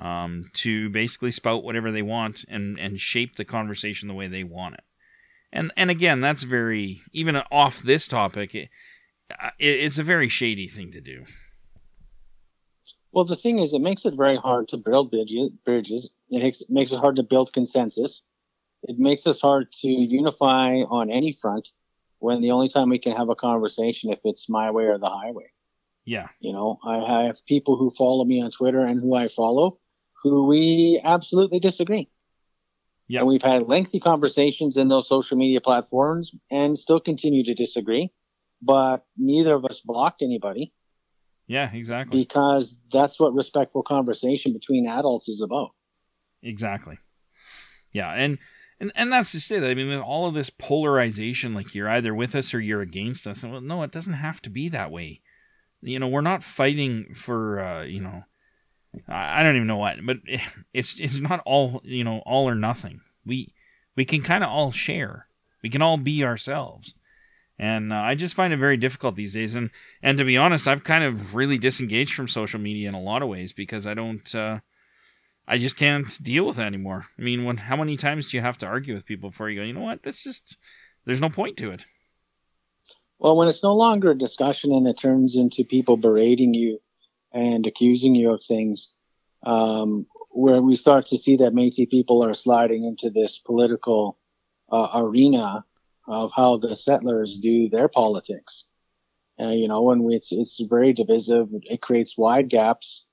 [0.00, 4.44] um, to basically spout whatever they want and and shape the conversation the way they
[4.44, 4.84] want it
[5.54, 8.54] and and again, that's very even off this topic.
[8.54, 11.24] Uh, it, it's a very shady thing to do.
[13.12, 15.14] Well, the thing is, it makes it very hard to build
[15.64, 16.10] bridges.
[16.30, 18.22] It makes, it makes it hard to build consensus.
[18.82, 21.68] It makes us hard to unify on any front
[22.18, 25.08] when the only time we can have a conversation if it's my way or the
[25.08, 25.52] highway.
[26.04, 26.28] Yeah.
[26.40, 29.78] You know, I have people who follow me on Twitter and who I follow
[30.24, 32.08] who we absolutely disagree.
[33.08, 33.20] Yep.
[33.20, 38.10] And we've had lengthy conversations in those social media platforms and still continue to disagree.
[38.62, 40.72] But neither of us blocked anybody.
[41.46, 42.20] Yeah, exactly.
[42.20, 45.70] Because that's what respectful conversation between adults is about.
[46.42, 46.98] Exactly.
[47.92, 48.38] Yeah, and
[48.80, 49.62] and and that's just it.
[49.62, 53.26] I mean, with all of this polarization, like you're either with us or you're against
[53.26, 53.42] us.
[53.42, 55.20] And well, no, it doesn't have to be that way.
[55.82, 58.24] You know, we're not fighting for uh, you know
[59.08, 60.18] I don't even know what, but
[60.72, 63.00] it's it's not all you know all or nothing.
[63.24, 63.54] We
[63.96, 65.26] we can kind of all share.
[65.62, 66.94] We can all be ourselves,
[67.58, 69.54] and uh, I just find it very difficult these days.
[69.54, 69.70] And
[70.02, 73.22] and to be honest, I've kind of really disengaged from social media in a lot
[73.22, 74.34] of ways because I don't.
[74.34, 74.60] Uh,
[75.46, 77.06] I just can't deal with it anymore.
[77.18, 79.60] I mean, when how many times do you have to argue with people before you
[79.60, 79.66] go?
[79.66, 80.02] You know what?
[80.02, 80.56] This just
[81.04, 81.84] there's no point to it.
[83.18, 86.80] Well, when it's no longer a discussion and it turns into people berating you
[87.34, 88.94] and accusing you of things,
[89.44, 94.18] um, where we start to see that Métis people are sliding into this political
[94.72, 95.64] uh, arena
[96.08, 98.64] of how the settlers do their politics.
[99.40, 101.48] Uh, you know, and it's it's very divisive.
[101.64, 103.04] It creates wide gaps,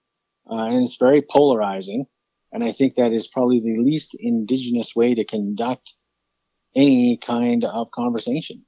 [0.49, 2.05] uh, and it's very polarizing.
[2.51, 5.95] And I think that is probably the least indigenous way to conduct
[6.75, 8.65] any kind of conversation.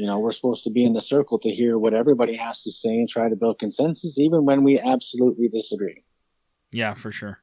[0.00, 2.72] You know, we're supposed to be in the circle to hear what everybody has to
[2.72, 6.04] say and try to build consensus, even when we absolutely disagree.
[6.72, 7.40] Yeah, for sure.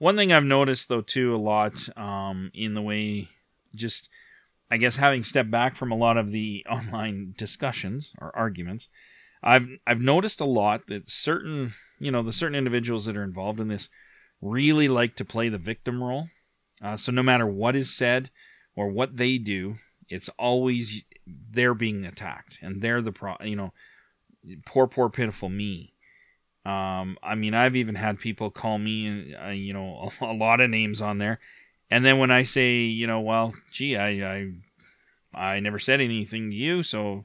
[0.00, 3.28] One thing I've noticed though too a lot um, in the way,
[3.76, 4.08] just
[4.68, 8.88] I guess having stepped back from a lot of the online discussions or arguments,
[9.40, 13.60] I've I've noticed a lot that certain you know the certain individuals that are involved
[13.60, 13.88] in this
[14.42, 16.26] really like to play the victim role.
[16.82, 18.30] Uh, so no matter what is said
[18.74, 19.76] or what they do,
[20.08, 21.02] it's always
[21.50, 23.36] they're being attacked and they're the pro.
[23.42, 23.72] You know,
[24.66, 25.94] poor, poor, pitiful me.
[26.64, 30.60] Um, I mean, I've even had people call me, uh, you know, a, a, lot
[30.60, 31.40] of names on there,
[31.90, 34.52] and then when I say, you know, well, gee, I, I,
[35.32, 37.24] I never said anything to you, so,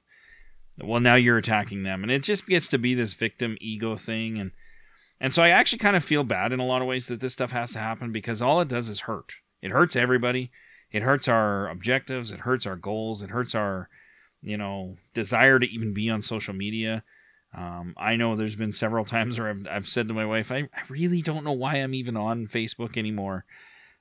[0.81, 4.39] well, now you're attacking them, and it just gets to be this victim ego thing,
[4.39, 4.51] and
[5.19, 7.33] and so I actually kind of feel bad in a lot of ways that this
[7.33, 9.33] stuff has to happen because all it does is hurt.
[9.61, 10.51] It hurts everybody.
[10.93, 12.31] It hurts our objectives.
[12.31, 13.23] It hurts our goals.
[13.23, 13.89] It hurts our,
[14.43, 17.03] you know, desire to even be on social media.
[17.55, 20.57] Um, I know there's been several times where I've, I've said to my wife, I,
[20.59, 23.43] I really don't know why I'm even on Facebook anymore.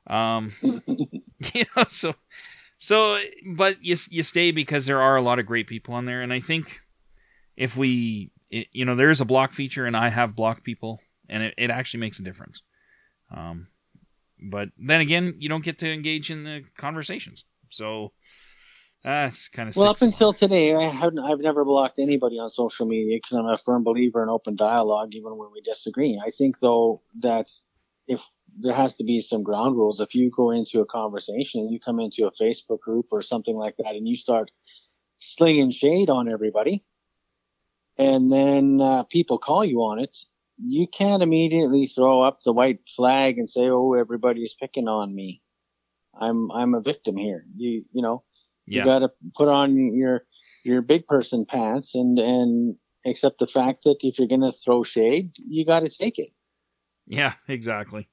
[0.07, 2.15] Um, you know, so,
[2.77, 6.21] so, but you, you stay because there are a lot of great people on there.
[6.21, 6.83] And I think
[7.57, 11.01] if we, it, you know, there is a block feature and I have blocked people
[11.27, 12.61] and it, it actually makes a difference.
[13.35, 13.69] Um,
[14.43, 18.13] but then again, you don't get to engage in the conversations, so
[19.05, 19.91] that's kind of well.
[19.91, 21.19] Up until today, I haven't.
[21.19, 25.15] I've never blocked anybody on social media because I'm a firm believer in open dialogue,
[25.15, 26.21] even when we disagree.
[26.25, 27.51] I think though that
[28.07, 28.21] if
[28.59, 31.81] there has to be some ground rules, if you go into a conversation and you
[31.81, 34.51] come into a Facebook group or something like that, and you start
[35.19, 36.85] slinging shade on everybody,
[37.99, 40.17] and then uh, people call you on it,
[40.59, 45.43] you can't immediately throw up the white flag and say, "Oh, everybody's picking on me."
[46.21, 47.45] I'm I'm a victim here.
[47.57, 48.25] You you know,
[48.67, 48.81] yeah.
[48.81, 50.23] you got to put on your
[50.65, 54.83] your big person pants and and accept the fact that if you're going to throw
[54.83, 56.31] shade, you got to take it.
[57.07, 58.09] Yeah, exactly.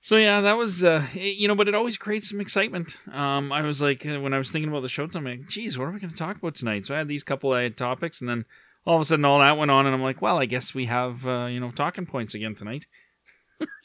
[0.00, 2.98] So yeah, that was uh, it, you know, but it always creates some excitement.
[3.10, 5.78] Um, I was like, uh, when I was thinking about the show, I'm like, geez,
[5.78, 6.84] what are we going to talk about tonight?
[6.86, 8.44] So I had these couple of topics, and then
[8.86, 10.86] all of a sudden all that went on, and I'm like, well, I guess we
[10.86, 12.86] have uh, you know talking points again tonight.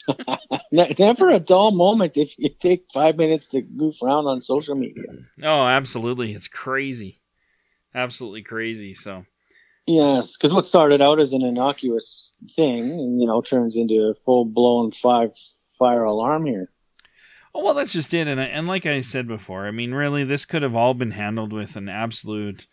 [0.72, 5.04] Never a dull moment if you take five minutes to goof around on social media.
[5.42, 7.20] Oh, absolutely, it's crazy,
[7.94, 8.94] absolutely crazy.
[8.94, 9.24] So.
[9.86, 14.44] Yes, because what started out as an innocuous thing, you know, turns into a full
[14.44, 15.32] blown five
[15.78, 16.68] fire alarm here.
[17.54, 18.28] Oh, well, that's just it.
[18.28, 21.52] And, and like I said before, I mean, really, this could have all been handled
[21.52, 22.68] with an absolute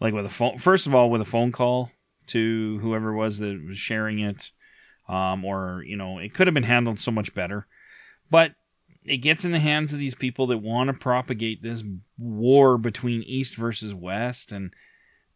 [0.00, 0.58] like with a phone.
[0.58, 1.90] First of all, with a phone call
[2.28, 4.50] to whoever was that was sharing it,
[5.08, 7.66] um, or you know, it could have been handled so much better.
[8.30, 8.52] But
[9.04, 11.82] it gets in the hands of these people that want to propagate this
[12.18, 14.72] war between East versus West, and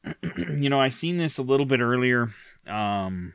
[0.37, 2.29] you know, I seen this a little bit earlier.
[2.67, 3.35] Um,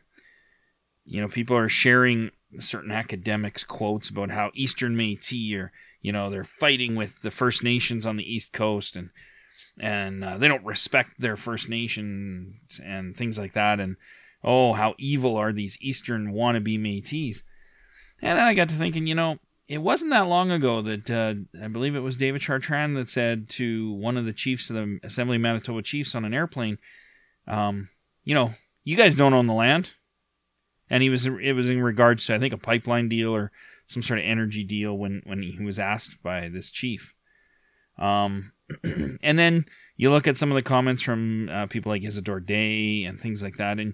[1.05, 6.29] you know, people are sharing certain academics quotes about how Eastern Métis are, you know,
[6.29, 9.09] they're fighting with the First Nations on the East Coast, and
[9.79, 13.79] and uh, they don't respect their First Nations and things like that.
[13.79, 13.95] And
[14.43, 17.41] oh, how evil are these Eastern wannabe Métis?
[18.21, 19.37] And I got to thinking, you know,
[19.67, 23.49] it wasn't that long ago that uh, I believe it was David Chartrand that said
[23.49, 26.77] to one of the chiefs of the Assembly of Manitoba Chiefs on an airplane,
[27.47, 27.89] um,
[28.23, 28.51] you know,
[28.83, 29.91] you guys don't own the land.
[30.89, 33.51] And he was it was in regards to I think a pipeline deal or
[33.87, 37.13] some sort of energy deal when when he was asked by this chief.
[37.99, 38.51] Um,
[38.83, 43.03] and then you look at some of the comments from uh, people like Isadore Day
[43.03, 43.93] and things like that, and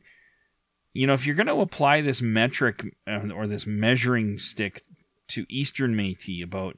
[0.93, 4.83] you know if you're going to apply this metric uh, or this measuring stick
[5.29, 6.77] to Eastern Métis about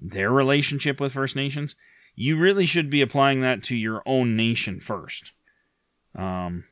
[0.00, 1.74] their relationship with First Nations,
[2.14, 5.32] you really should be applying that to your own nation first,
[6.16, 6.64] um,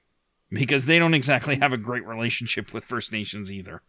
[0.51, 3.83] because they don't exactly have a great relationship with First Nations either.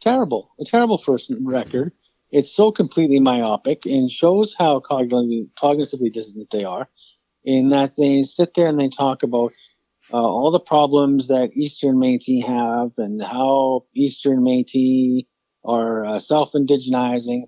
[0.00, 1.92] Terrible, a terrible first record.
[2.32, 6.88] It's so completely myopic and shows how cognitively, cognitively dissonant they are
[7.44, 9.52] in that they sit there and they talk about
[10.12, 15.26] uh, all the problems that Eastern Métis have and how Eastern Métis
[15.64, 17.42] are uh, self-indigenizing,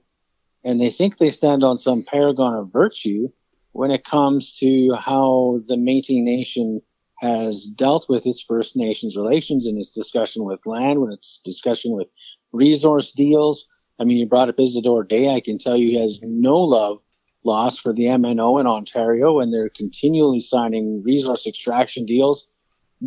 [0.65, 3.29] and they think they stand on some paragon of virtue
[3.73, 6.81] when it comes to how the Métis Nation
[7.21, 11.93] has dealt with its First Nations relations in its discussion with land, when its discussion
[11.93, 12.09] with
[12.53, 13.67] resource deals,
[14.03, 15.33] I mean, you brought up Isadore Day.
[15.33, 16.99] I can tell you he has no love
[17.45, 22.49] lost for the MNO in Ontario, and they're continually signing resource extraction deals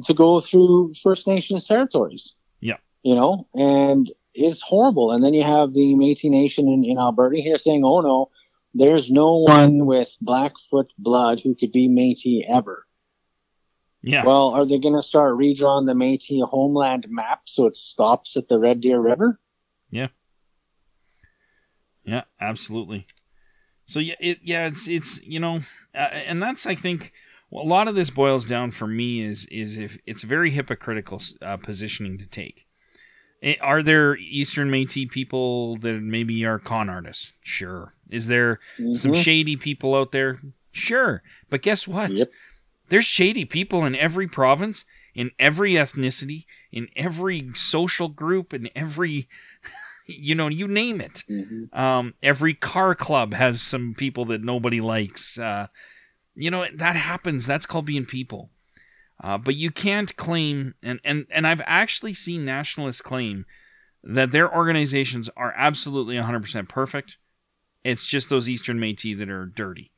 [0.05, 2.33] to go through First Nations territories.
[2.61, 2.77] Yeah.
[3.03, 5.11] You know, and it's horrible.
[5.11, 8.29] And then you have the Métis Nation in, in Alberta here saying, oh no,
[8.73, 12.85] there's no one with Blackfoot blood who could be Métis ever.
[14.01, 14.23] Yeah.
[14.23, 18.47] Well, are they going to start redrawing the Métis homeland map so it stops at
[18.47, 19.41] the Red Deer River?
[19.89, 20.07] Yeah,
[22.39, 23.07] absolutely.
[23.85, 25.57] So yeah, it yeah, it's it's you know,
[25.93, 27.11] uh, and that's I think
[27.51, 31.57] a lot of this boils down for me is is if it's very hypocritical uh,
[31.57, 32.65] positioning to take.
[33.43, 37.33] Eh, Are there Eastern Métis people that maybe are con artists?
[37.43, 37.93] Sure.
[38.09, 38.59] Is there
[38.93, 39.23] some Mhm.
[39.23, 40.39] shady people out there?
[40.71, 41.21] Sure.
[41.49, 42.11] But guess what?
[42.11, 42.31] Yep.
[42.89, 49.27] There's shady people in every province, in every ethnicity, in every social group, in every,
[50.05, 51.23] you know, you name it.
[51.29, 51.75] Mhm.
[51.75, 55.37] Um, every car club has some people that nobody likes.
[55.39, 55.67] Uh,
[56.35, 57.45] you know that happens.
[57.45, 58.51] That's called being people.
[59.23, 63.45] Uh, but you can't claim, and, and and I've actually seen nationalists claim
[64.03, 67.17] that their organizations are absolutely 100% perfect.
[67.83, 69.91] It's just those Eastern Métis that are dirty.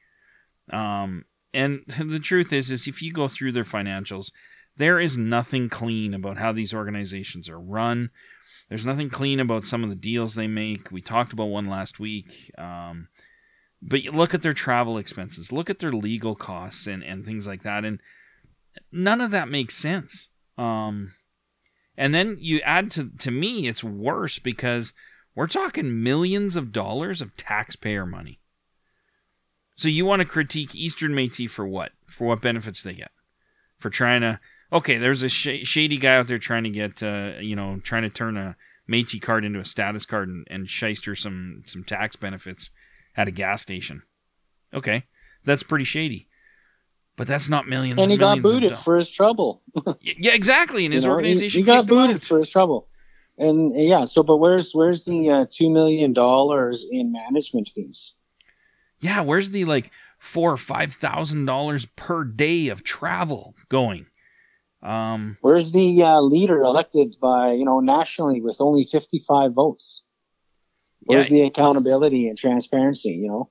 [0.71, 4.31] Um, and the truth is, is if you go through their financials,
[4.77, 8.11] there is nothing clean about how these organizations are run.
[8.69, 10.91] There's nothing clean about some of the deals they make.
[10.91, 12.51] We talked about one last week.
[12.57, 13.07] Um,
[13.81, 17.47] but you look at their travel expenses, look at their legal costs and, and things
[17.47, 17.85] like that.
[17.85, 17.99] And
[18.91, 20.29] none of that makes sense.
[20.57, 21.13] Um,
[21.95, 24.93] and then you add to, to me, it's worse because
[25.35, 28.39] we're talking millions of dollars of taxpayer money.
[29.75, 31.91] So you want to critique Eastern Métis for what?
[32.07, 33.11] For what benefits they get?
[33.77, 34.39] For trying to
[34.71, 38.03] okay, there's a sh- shady guy out there trying to get, uh, you know, trying
[38.03, 38.55] to turn a
[38.89, 42.69] Métis card into a status card and, and shyster some some tax benefits
[43.15, 44.03] at a gas station.
[44.73, 45.05] Okay,
[45.45, 46.27] that's pretty shady,
[47.17, 48.01] but that's not millions.
[48.01, 49.61] And he got millions of booted for his trouble.
[50.01, 50.85] yeah, exactly.
[50.85, 52.87] And his You know, organization he, got booted for his trouble.
[53.37, 58.13] And yeah, so but where's where's the uh, two million dollars in management fees?
[58.99, 64.07] Yeah, where's the like four or five thousand dollars per day of travel going?
[64.81, 70.03] Um, Where's the uh, leader elected by you know nationally with only fifty five votes?
[71.05, 71.37] Where's Yeah.
[71.37, 73.09] the accountability and transparency?
[73.09, 73.49] You know,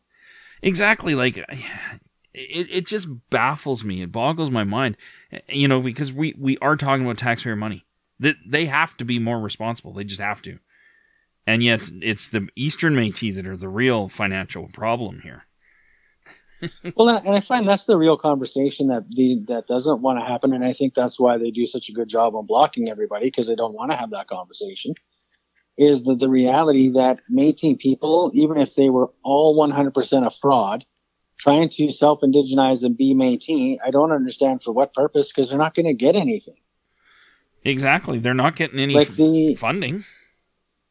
[0.63, 1.15] exactly.
[1.15, 1.37] Like
[2.35, 4.03] it, it just baffles me.
[4.03, 4.97] It boggles my mind.
[5.49, 7.85] You know, because we we are talking about taxpayer money.
[8.21, 9.93] That they have to be more responsible.
[9.93, 10.59] They just have to.
[11.47, 15.45] And yet, it's the Eastern Métis that are the real financial problem here.
[16.97, 20.53] well, and I find that's the real conversation that the, that doesn't want to happen,
[20.53, 23.47] and I think that's why they do such a good job on blocking everybody because
[23.47, 24.95] they don't want to have that conversation.
[25.79, 30.85] Is the the reality that Métis people, even if they were all 100% a fraud,
[31.39, 35.75] trying to self-indigenize and be Métis, I don't understand for what purpose because they're not
[35.75, 36.57] going to get anything.
[37.63, 38.19] Exactly.
[38.19, 40.05] They're not getting any Like the funding.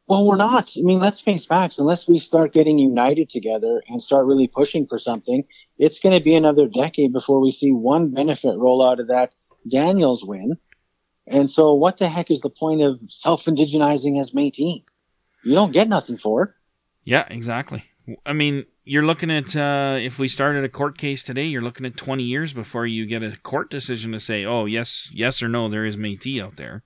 [0.08, 0.72] Well, we're not.
[0.76, 1.78] I mean, let's face facts.
[1.78, 5.44] Unless we start getting united together and start really pushing for something,
[5.78, 9.34] it's going to be another decade before we see one benefit roll out of that
[9.68, 10.56] Daniels win.
[11.26, 14.84] And so, what the heck is the point of self-indigenizing as Métis?
[15.44, 16.50] You don't get nothing for it.
[17.04, 17.84] Yeah, exactly.
[18.24, 21.84] I mean, you're looking at uh, if we started a court case today, you're looking
[21.84, 25.48] at 20 years before you get a court decision to say, "Oh, yes, yes or
[25.48, 26.84] no, there is Métis out there."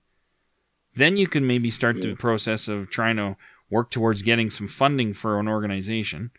[0.94, 2.10] Then you can maybe start Yeah.
[2.10, 3.36] the process of trying to
[3.70, 6.30] work towards getting some funding for an organization.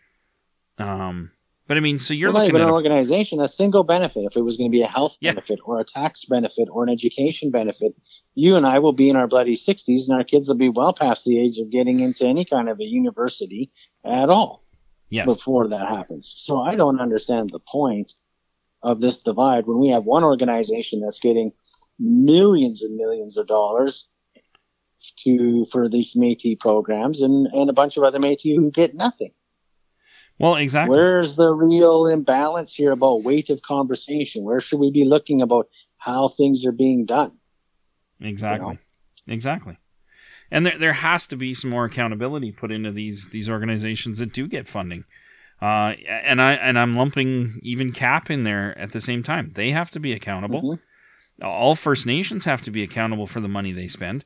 [0.78, 1.32] Um,
[1.68, 4.24] but I mean, so you're Well, looking at an a, organization, a single benefit.
[4.24, 5.30] If it was going to be a health Yeah.
[5.32, 7.94] benefit or a tax benefit or an education benefit,
[8.34, 10.92] you and I will be in our bloody 60s and our kids will be well
[10.92, 13.70] past the age of getting into any kind of a university
[14.04, 14.64] at all.
[15.08, 16.32] yes, before that happens.
[16.36, 18.12] So I don't understand the point
[18.82, 21.52] of this divide when we have one organization that's getting
[21.98, 24.08] millions and millions of dollars
[25.24, 29.32] to for these Métis programs and, and a bunch of other Métis who get nothing.
[30.38, 30.96] well, exactly.
[30.96, 34.44] Where's the real imbalance here about weight of conversation?
[34.44, 37.32] Where should we be looking about how things are being done?
[38.20, 38.78] Exactly.
[39.26, 39.78] Exactly.
[40.50, 44.32] And there there has to be some more accountability put into these these organizations that
[44.32, 45.04] do get funding.
[45.60, 45.94] Uh,
[46.24, 49.52] and I and I'm lumping even CAP in there at the same time.
[49.54, 50.62] They have to be accountable.
[50.62, 50.78] Mhm.
[51.46, 54.24] All First Nations have to be accountable for the money they spend.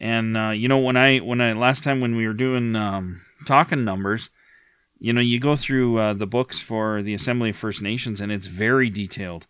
[0.00, 3.20] And uh, you know when I when I last time when we were doing um,
[3.46, 4.30] talking numbers,
[4.98, 8.32] you know you go through uh, the books for the Assembly of First Nations and
[8.32, 9.46] it's very detailed.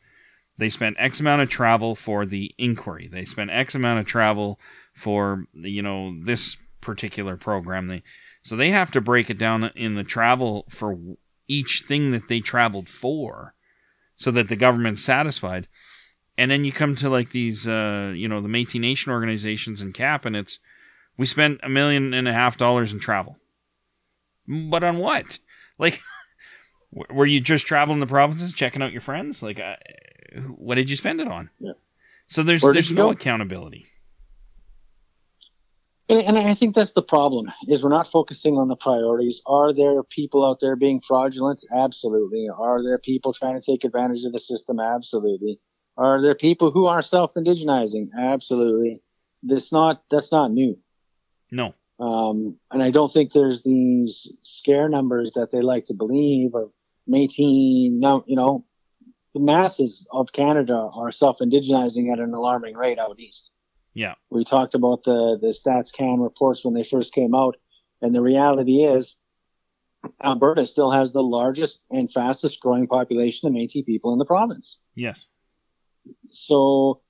[0.59, 3.09] They spent X amount of travel for the inquiry.
[3.11, 4.59] They spent X amount of travel
[4.93, 7.87] for you know this particular program.
[7.87, 8.03] They
[8.43, 10.99] so they have to break it down in the travel for
[11.47, 13.55] each thing that they traveled for
[14.17, 15.69] so that the government's satisfied.
[16.41, 19.93] And then you come to like these, uh, you know, the Métis Nation organizations and
[19.93, 20.59] CAP, and it's
[21.19, 23.37] we spent a million and a half dollars in travel.
[24.49, 25.39] But on what?
[25.79, 26.01] Like,
[27.11, 29.43] were you just traveling the provinces, checking out your friends?
[29.43, 29.77] Like, uh,
[30.57, 31.51] what did you spend it on?
[31.59, 31.73] Yeah.
[32.27, 33.11] So there's there's no go?
[33.11, 33.85] accountability.
[36.09, 39.43] And, and I think that's the problem is we're not focusing on the priorities.
[39.45, 41.67] Are there people out there being fraudulent?
[41.71, 42.49] Absolutely.
[42.49, 44.81] Are there people trying to take advantage of the system?
[44.81, 45.61] Absolutely.
[46.01, 48.09] Are there people who are self-indigenizing?
[48.19, 49.03] Absolutely.
[49.43, 50.79] That's not that's not new.
[51.51, 51.75] No.
[51.99, 56.71] Um, and I don't think there's these scare numbers that they like to believe of
[57.07, 57.93] Métis.
[57.93, 58.65] No, you know,
[59.35, 63.51] the masses of Canada are self-indigenizing at an alarming rate out east.
[63.93, 64.15] Yeah.
[64.31, 67.57] We talked about the the Stats Can reports when they first came out,
[68.01, 69.17] and the reality is,
[70.25, 74.79] Alberta still has the largest and fastest growing population of Métis people in the province.
[74.95, 75.27] Yes.
[76.33, 77.01] So,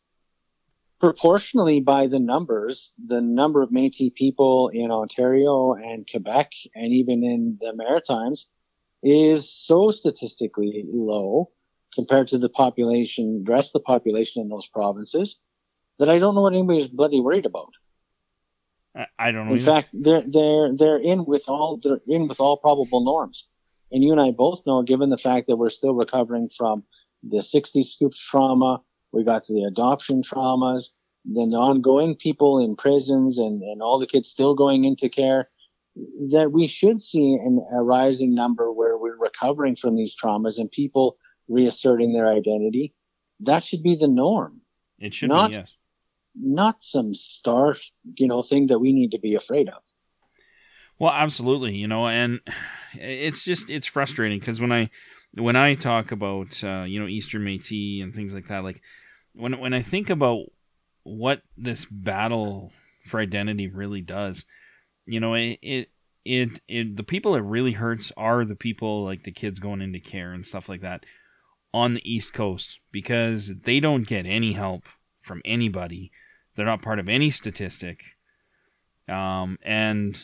[1.00, 7.24] proportionally by the numbers, the number of Métis people in Ontario and Quebec and even
[7.24, 8.48] in the Maritimes
[9.02, 11.50] is so statistically low
[11.94, 15.38] compared to the population, the rest of the population in those provinces,
[15.98, 17.72] that I don't know what anybody's bloody worried about.
[18.94, 19.52] I, I don't know.
[19.52, 19.72] In either.
[19.72, 23.46] fact, they're they're they're in with all they're in with all probable norms.
[23.92, 26.84] And you and I both know, given the fact that we're still recovering from
[27.22, 30.88] the 60 scoops trauma, we got to the adoption traumas,
[31.24, 35.50] then the ongoing people in prisons and, and all the kids still going into care,
[36.30, 40.70] that we should see an, a rising number where we're recovering from these traumas and
[40.70, 41.16] people
[41.48, 42.94] reasserting their identity.
[43.40, 44.60] That should be the norm
[44.98, 45.74] it should not- be yes.
[46.34, 47.76] not some star,
[48.16, 49.82] you know, thing that we need to be afraid of.
[50.98, 52.40] Well, absolutely, you know, and
[52.92, 54.90] it's just it's frustrating because when I
[55.34, 58.80] when I talk about uh, you know Eastern Métis and things like that, like
[59.34, 60.46] when when I think about
[61.02, 62.72] what this battle
[63.06, 64.44] for identity really does,
[65.06, 65.90] you know, it it
[66.24, 70.00] it, it the people it really hurts are the people like the kids going into
[70.00, 71.04] care and stuff like that
[71.72, 74.84] on the East Coast because they don't get any help
[75.22, 76.10] from anybody.
[76.54, 78.02] They're not part of any statistic.
[79.08, 80.22] Um, and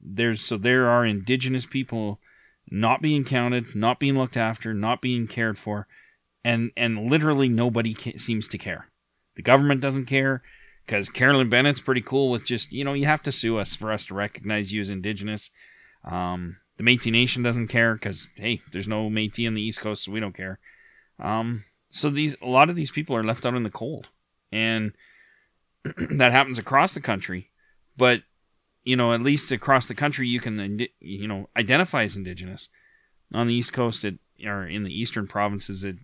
[0.00, 2.20] there's so there are indigenous people
[2.70, 5.86] not being counted, not being looked after, not being cared for,
[6.44, 8.88] and and literally nobody ca- seems to care.
[9.36, 10.42] The government doesn't care
[10.86, 13.92] because Carolyn Bennett's pretty cool with just you know you have to sue us for
[13.92, 15.50] us to recognize you as indigenous.
[16.04, 20.04] Um, the Métis Nation doesn't care because hey, there's no Métis on the East Coast,
[20.04, 20.58] so we don't care.
[21.18, 24.08] Um, so these a lot of these people are left out in the cold,
[24.50, 24.92] and
[26.10, 27.50] that happens across the country.
[27.96, 28.22] But
[28.84, 32.68] you know, at least across the country, you can you know identify as indigenous.
[33.32, 35.96] On the East Coast, it or in the eastern provinces, it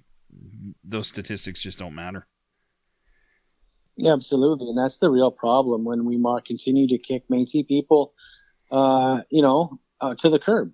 [0.82, 2.26] those statistics just don't matter.
[3.96, 8.14] Yeah, absolutely, and that's the real problem when we continue to kick Métis people,
[8.70, 10.72] uh, you know, uh, to the curb,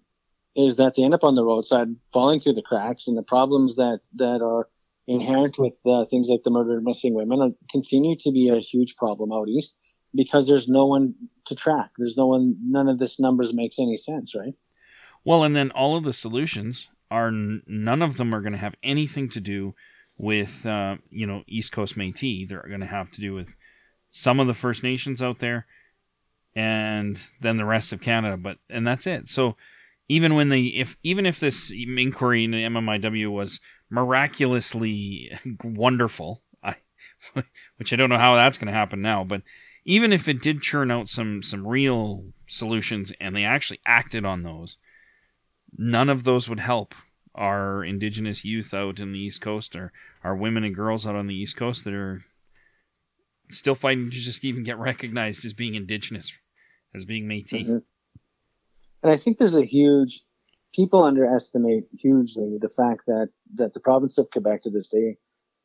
[0.55, 3.75] is that they end up on the roadside, falling through the cracks, and the problems
[3.77, 4.69] that that are
[5.09, 8.97] inherent with uh, things like the murder of missing women continue to be a huge
[8.97, 9.77] problem out east
[10.15, 11.15] because there's no one
[11.47, 11.91] to track.
[11.99, 12.57] There's no one.
[12.63, 14.55] None of this numbers makes any sense, right?
[15.25, 18.75] Well, and then all of the solutions are none of them are going to have
[18.83, 19.75] anything to do
[20.19, 22.49] with uh, you know East Coast Métis.
[22.49, 23.55] They're going to have to do with
[24.13, 25.67] some of the First Nations out there,
[26.55, 28.37] and then the rest of Canada.
[28.37, 29.29] But and that's it.
[29.29, 29.57] So
[30.09, 35.31] even when they if even if this inquiry in the MMIW was miraculously
[35.65, 36.77] wonderful, I
[37.77, 39.43] which I don't know how that's going to happen now, but
[39.87, 44.43] even if it did churn out some some real solutions and they actually acted on
[44.43, 44.77] those,
[45.79, 46.95] none of those would help
[47.35, 49.93] our indigenous youth out in the East Coast or
[50.25, 52.21] our women and girls out on the East Coast that are
[53.51, 56.33] still fighting to just even get recognized as being indigenous,
[56.95, 57.67] as being Métis.
[57.67, 57.83] Mhm.
[59.03, 60.23] And I think there's a huge
[60.75, 65.17] people underestimate hugely the fact that that the province of Quebec to this day,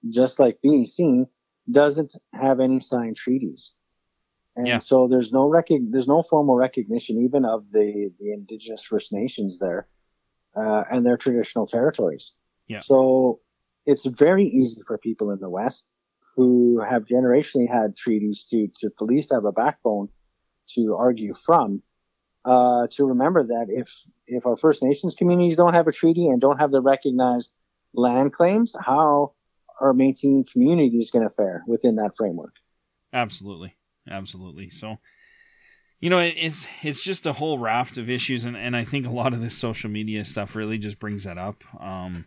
[0.09, 1.25] just like BC,
[1.71, 3.71] doesn't have any signed treaties.
[4.55, 4.79] And Yeah.
[4.79, 9.59] so there's no rec- there's no formal recognition even of the the indigenous First Nations
[9.59, 9.87] there
[10.55, 12.33] uh, and their traditional territories.
[12.67, 12.79] Yeah.
[12.79, 13.39] So
[13.85, 15.85] it's very easy for people in the West
[16.35, 20.09] who have generationally had treaties to to at least have a backbone
[20.75, 21.81] to argue from
[22.45, 23.89] uh, to remember that if
[24.27, 27.51] if our First Nations communities don't have a treaty and don't have the recognized
[27.93, 29.33] land claims, how
[29.79, 32.53] are Métis communities going to fare within that framework?
[33.13, 33.75] Absolutely,
[34.09, 34.69] absolutely.
[34.69, 34.97] So,
[35.99, 39.05] you know, it, it's it's just a whole raft of issues, and, and I think
[39.05, 41.63] a lot of this social media stuff really just brings that up.
[41.79, 42.25] Um,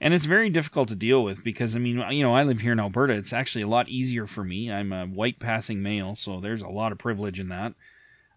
[0.00, 2.72] and it's very difficult to deal with because I mean, you know, I live here
[2.72, 3.14] in Alberta.
[3.14, 4.70] It's actually a lot easier for me.
[4.70, 7.74] I'm a white passing male, so there's a lot of privilege in that.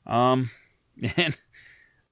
[0.07, 0.49] Um,
[1.17, 1.37] and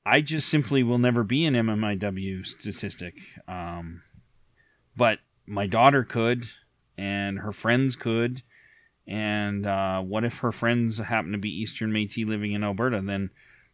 [0.05, 3.15] I just simply will never be an MMIW statistic.
[3.47, 4.01] Um,
[4.95, 6.45] but my daughter could,
[6.97, 8.43] and her friends could.
[9.09, 13.01] And uh, what if her friends happen to be Eastern Métis living in Alberta?
[13.03, 13.31] Then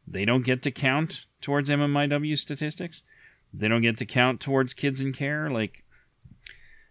[0.07, 3.03] they don't get to count towards MMIW statistics.
[3.53, 5.49] They don't get to count towards kids in care.
[5.51, 5.83] Like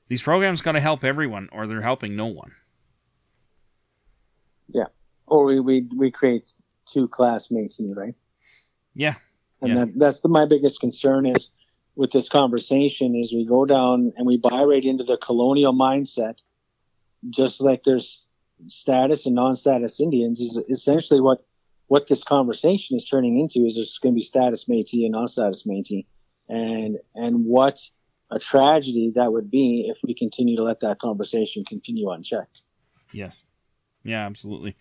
[0.09, 2.53] these programs got to help everyone, or they're helping no one.
[4.69, 4.89] Yeah,
[5.27, 6.53] or we we, we create
[6.87, 8.15] two class Métis, right?
[8.95, 9.15] Yeah,
[9.63, 9.85] and yeah.
[9.87, 11.51] that, that's the, my biggest concern is
[11.97, 16.37] with this conversation is we go down and we buy right into the colonial mindset,
[17.31, 18.27] just like there's
[18.69, 21.45] status and non-status Indians is essentially what
[21.87, 25.65] what this conversation is turning into is there's going to be status Métis and non-status
[25.65, 26.07] Métis,
[26.49, 27.79] and and what
[28.31, 32.63] a tragedy that would be if we continue to let that conversation continue unchecked.
[33.13, 33.43] Yes,
[34.03, 34.77] yeah, absolutely.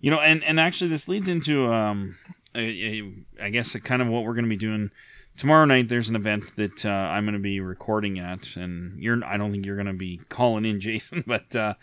[0.00, 2.16] You know, and and actually this leads into um,
[2.54, 4.90] a, a, I guess a kind of what we're going to be doing
[5.36, 9.24] tomorrow night there's an event that uh, I'm going to be recording at, and you're
[9.24, 11.74] I don't think you're going to be calling in, Jason, but uh,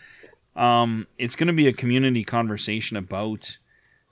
[0.60, 3.56] um, it's going to be a community conversation about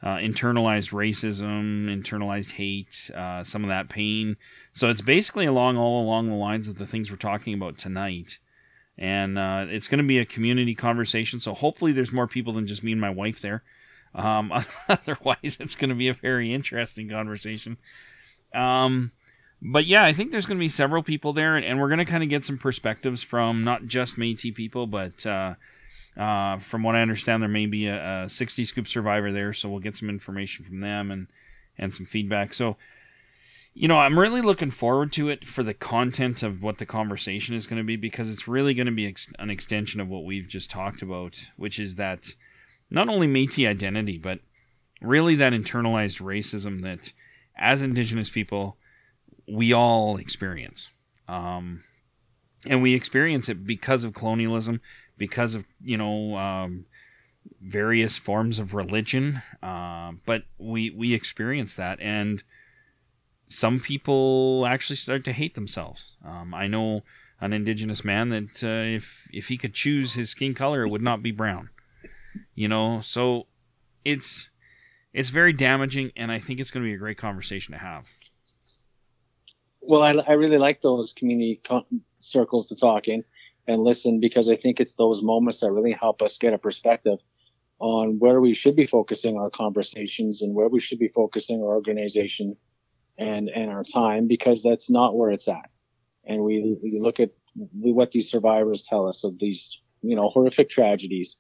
[0.03, 4.39] uh, internalized racism, internalized hate, uh, some of that pain.
[4.73, 8.39] So it's basically along all along the lines of the things we're talking about tonight.
[8.97, 11.39] And uh, it's going to be a community conversation.
[11.39, 13.63] So hopefully there's more people than just me and my wife there.
[14.15, 14.51] Um,
[14.89, 17.77] otherwise, it's going to be a very interesting conversation.
[18.55, 19.13] Um,
[19.61, 21.99] but yeah, I think there's going to be several people there, and, and we're going
[21.99, 25.27] to kind of get some perspectives from not just Métis people, but
[26.19, 29.69] uh, from what I understand, there may be a, a 60 scoop survivor there, so
[29.69, 31.29] we'll get some information from them and
[31.81, 32.53] and some feedback.
[32.53, 32.77] So,
[33.73, 37.55] you know, I'm really looking forward to it for the content of what the conversation
[37.55, 40.25] is going to be because it's really going to be ex- an extension of what
[40.25, 42.35] we've just talked about, which is that
[42.91, 44.41] not only Métis identity, but
[45.01, 47.13] really that internalized racism that
[47.57, 48.77] as Indigenous people
[49.47, 50.89] we all experience.
[51.29, 51.85] Um,
[52.67, 54.81] and we experience it because of colonialism,
[55.19, 56.87] because of, you know, um,
[57.61, 59.43] various forms of religion.
[59.63, 62.01] Uh, but we, we experience that.
[62.01, 62.43] And
[63.49, 66.17] some people actually start to hate themselves.
[66.25, 67.03] Um, I know
[67.41, 71.03] an indigenous man that uh, if, if he could choose his skin color, it would
[71.03, 71.69] not be brown.
[72.55, 73.47] You know, so
[74.05, 74.51] it's
[75.13, 78.07] it's very damaging, and I think it's going to be a great conversation to have.
[79.81, 81.61] Well, I, I really like those community
[82.19, 83.25] circles to talk in
[83.69, 87.19] and listen because I think it's those moments that really help us get a perspective
[87.79, 91.77] on where we should be focusing our conversations and where we should be focusing our
[91.77, 92.57] organization
[93.19, 95.71] and and our time because that's not where it's at.
[96.27, 100.71] And we, we look at what these survivors tell us of these you know horrific
[100.71, 101.37] tragedies,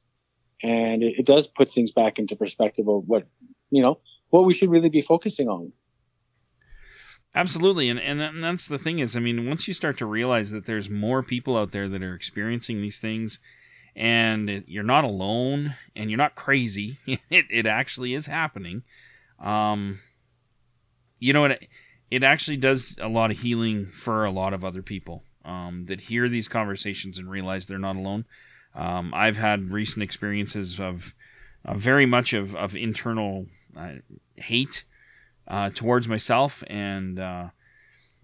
[0.62, 3.26] and it, it does put things back into perspective of what
[3.70, 4.00] you know
[4.30, 5.72] what we should really be focusing on.
[7.34, 10.66] Absolutely, and, and that's the thing is, I mean, once you start to realize that
[10.66, 13.38] there's more people out there that are experiencing these things,
[13.94, 18.82] and you're not alone, and you're not crazy, it, it actually is happening.
[19.38, 20.00] Um,
[21.20, 21.68] you know, it
[22.10, 26.00] it actually does a lot of healing for a lot of other people um, that
[26.00, 28.24] hear these conversations and realize they're not alone.
[28.74, 31.14] Um, I've had recent experiences of
[31.64, 33.96] uh, very much of of internal uh,
[34.36, 34.84] hate
[35.49, 37.49] uh, towards myself, and uh,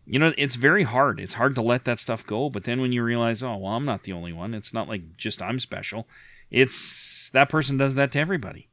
[0.07, 1.18] you know it's very hard.
[1.18, 2.51] It's hard to let that stuff go.
[2.51, 4.55] But then when you realize, oh well, I'm not the only one.
[4.55, 6.07] It's not like just I'm special.
[6.51, 8.68] It's that person does that to everybody.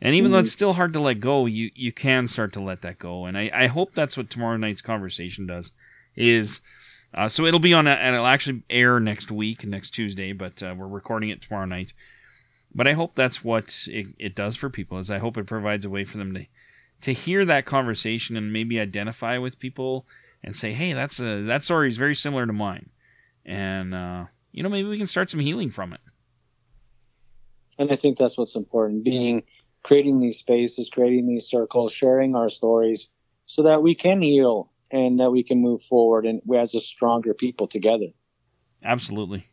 [0.00, 0.32] And even mm-hmm.
[0.32, 3.24] though it's still hard to let go, you you can start to let that go.
[3.24, 5.72] And I, I hope that's what tomorrow night's conversation does.
[6.14, 6.60] Is
[7.14, 10.62] uh, so it'll be on a, and it'll actually air next week, next Tuesday, but
[10.62, 11.94] uh, we're recording it tomorrow night.
[12.74, 14.98] But I hope that's what it, it does for people.
[14.98, 16.46] Is I hope it provides a way for them to
[17.02, 20.06] to hear that conversation and maybe identify with people
[20.42, 22.90] and say, "Hey, that's a that story is very similar to mine,"
[23.44, 26.00] and uh, you know maybe we can start some healing from it.
[27.78, 29.42] And I think that's what's important: being
[29.82, 33.08] creating these spaces, creating these circles, sharing our stories,
[33.46, 37.34] so that we can heal and that we can move forward and as a stronger
[37.34, 38.06] people together.
[38.82, 39.46] Absolutely,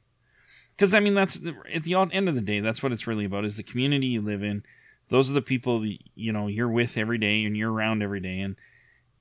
[0.75, 1.39] because I mean that's
[1.73, 4.21] at the end of the day, that's what it's really about: is the community you
[4.21, 4.63] live in
[5.11, 8.39] those are the people you know you're with every day and you're around every day
[8.39, 8.55] and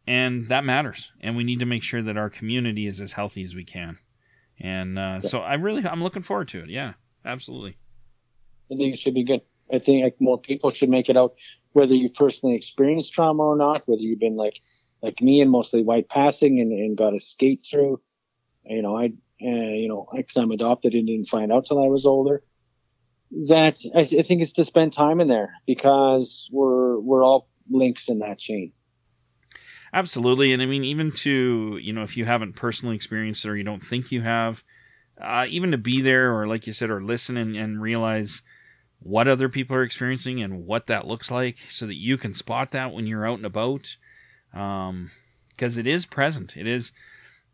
[0.07, 3.45] and that matters and we need to make sure that our community is as healthy
[3.45, 3.99] as we can
[4.59, 5.29] and uh, yeah.
[5.29, 6.95] so i really i'm looking forward to it yeah
[7.27, 7.77] absolutely
[8.73, 11.35] i think it should be good i think like, more people should make it out
[11.73, 14.61] whether you've personally experienced trauma or not, whether you've been like
[15.03, 18.01] like me and mostly white passing and, and got a skate through.
[18.65, 19.07] You know, I
[19.43, 22.43] uh, you know, because I'm adopted and didn't find out till I was older.
[23.47, 28.09] That I, I think it's to spend time in there because we're we're all links
[28.09, 28.73] in that chain.
[29.93, 33.57] Absolutely, and I mean, even to you know, if you haven't personally experienced it or
[33.57, 34.63] you don't think you have,
[35.21, 38.43] uh, even to be there or like you said, or listen and, and realize
[39.01, 42.73] what other people are experiencing and what that looks like, so that you can spot
[42.73, 43.97] that when you're out and about,
[44.53, 45.11] because um,
[45.59, 46.57] it is present.
[46.57, 46.93] It is.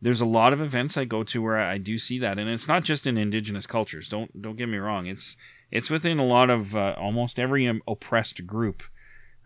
[0.02, 2.68] There's a lot of events I go to where I do see that, and it's
[2.68, 4.08] not just in indigenous cultures.
[4.08, 5.06] Don't don't get me wrong.
[5.06, 5.36] It's
[5.70, 8.82] it's within a lot of uh, almost every oppressed group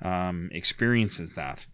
[0.03, 1.67] um, experiences that.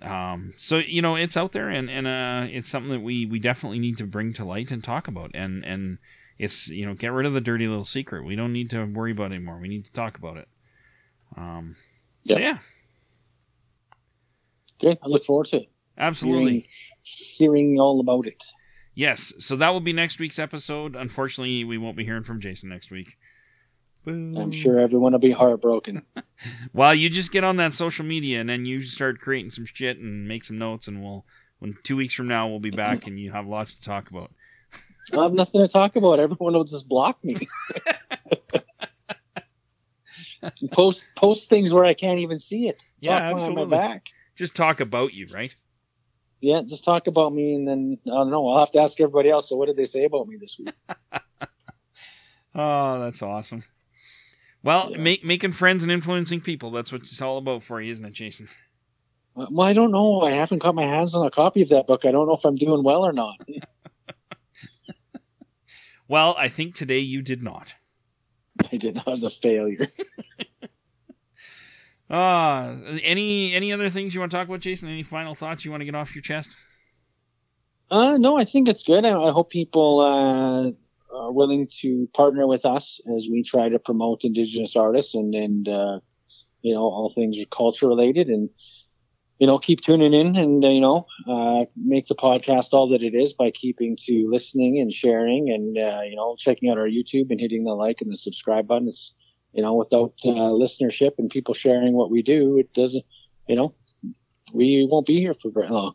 [0.00, 3.38] Um, so you know it's out there and, and uh, it's something that we, we
[3.38, 5.30] definitely need to bring to light and talk about.
[5.34, 5.98] And and
[6.38, 8.24] it's you know get rid of the dirty little secret.
[8.24, 9.58] We don't need to worry about it anymore.
[9.58, 10.48] We need to talk about it.
[11.36, 11.76] Um,
[12.24, 12.36] yep.
[12.36, 12.58] so yeah.
[14.82, 15.70] Okay I look forward to it.
[15.96, 16.66] Absolutely.
[17.02, 18.42] Hearing, hearing all about it.
[18.94, 19.32] Yes.
[19.38, 20.96] So that will be next week's episode.
[20.96, 23.16] Unfortunately we won't be hearing from Jason next week
[24.06, 26.02] I'm sure everyone will be heartbroken.
[26.72, 29.98] well, you just get on that social media and then you start creating some shit
[29.98, 31.24] and make some notes, and we'll,
[31.60, 34.32] when two weeks from now, we'll be back and you have lots to talk about.
[35.12, 36.20] I have nothing to talk about.
[36.20, 37.36] Everyone will just block me.
[40.72, 42.78] post post things where I can't even see it.
[42.78, 43.76] Talk yeah, absolutely.
[43.76, 44.06] back.
[44.36, 45.54] Just talk about you, right?
[46.40, 48.48] Yeah, just talk about me, and then I don't know.
[48.48, 49.48] I'll have to ask everybody else.
[49.48, 50.74] So, what did they say about me this week?
[52.54, 53.64] oh, that's awesome.
[54.62, 54.98] Well, yeah.
[54.98, 58.12] make, making friends and influencing people, that's what it's all about for you, isn't it,
[58.12, 58.48] Jason?
[59.36, 60.20] Uh, well, I don't know.
[60.20, 62.04] I haven't got my hands on a copy of that book.
[62.04, 63.36] I don't know if I'm doing well or not.
[66.08, 67.74] well, I think today you did not.
[68.70, 69.08] I did not.
[69.08, 69.88] I was a failure.
[72.10, 74.90] uh, any any other things you want to talk about, Jason?
[74.90, 76.56] Any final thoughts you want to get off your chest?
[77.90, 79.04] Uh, no, I think it's good.
[79.04, 80.72] I, I hope people uh,
[81.14, 85.68] are willing to partner with us as we try to promote Indigenous artists and and
[85.68, 85.98] uh,
[86.62, 88.48] you know all things are culture related and
[89.38, 93.02] you know keep tuning in and uh, you know uh, make the podcast all that
[93.02, 96.88] it is by keeping to listening and sharing and uh, you know checking out our
[96.88, 98.88] YouTube and hitting the like and the subscribe button.
[99.52, 103.04] You know without uh, listenership and people sharing what we do, it doesn't
[103.48, 103.74] you know
[104.52, 105.94] we won't be here for very long.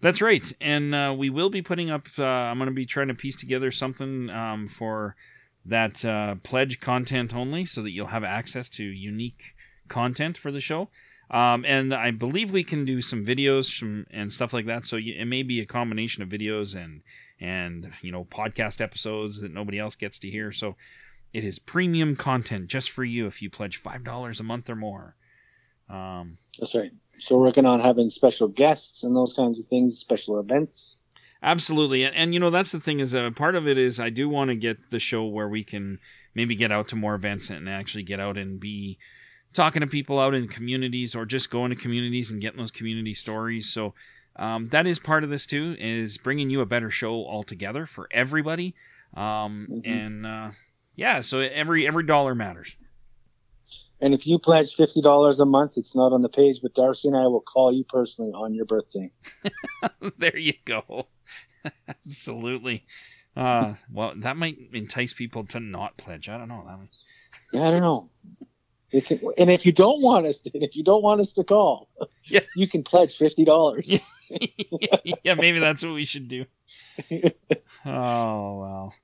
[0.00, 2.06] That's right, and uh, we will be putting up.
[2.18, 5.16] Uh, I'm going to be trying to piece together something um, for
[5.64, 9.54] that uh, pledge content only, so that you'll have access to unique
[9.88, 10.88] content for the show.
[11.30, 14.84] Um, and I believe we can do some videos and stuff like that.
[14.84, 17.02] So it may be a combination of videos and
[17.40, 20.52] and you know podcast episodes that nobody else gets to hear.
[20.52, 20.76] So
[21.32, 24.76] it is premium content just for you if you pledge five dollars a month or
[24.76, 25.16] more.
[25.88, 26.92] Um, That's right.
[27.18, 30.96] So we're working on having special guests and those kinds of things, special events.
[31.42, 34.10] Absolutely, and, and you know that's the thing is uh, part of it is I
[34.10, 35.98] do want to get the show where we can
[36.34, 38.98] maybe get out to more events and actually get out and be
[39.52, 43.14] talking to people out in communities or just going to communities and getting those community
[43.14, 43.68] stories.
[43.68, 43.94] So
[44.36, 48.08] um, that is part of this too is bringing you a better show altogether for
[48.10, 48.74] everybody.
[49.14, 49.90] Um, mm-hmm.
[49.90, 50.50] And uh,
[50.94, 52.76] yeah, so every every dollar matters.
[54.00, 57.08] And if you pledge fifty dollars a month, it's not on the page, but Darcy
[57.08, 59.10] and I will call you personally on your birthday.
[60.18, 61.08] there you go.
[61.88, 62.84] Absolutely.
[63.34, 66.28] Uh, well, that might entice people to not pledge.
[66.28, 66.64] I don't know.
[66.66, 66.88] That might...
[67.52, 68.10] Yeah, I don't know.
[69.00, 71.88] Can, and if you don't want us, to, if you don't want us to call,
[72.24, 72.40] yeah.
[72.54, 73.90] you can pledge fifty dollars.
[75.22, 76.44] yeah, maybe that's what we should do.
[77.84, 78.94] Oh well.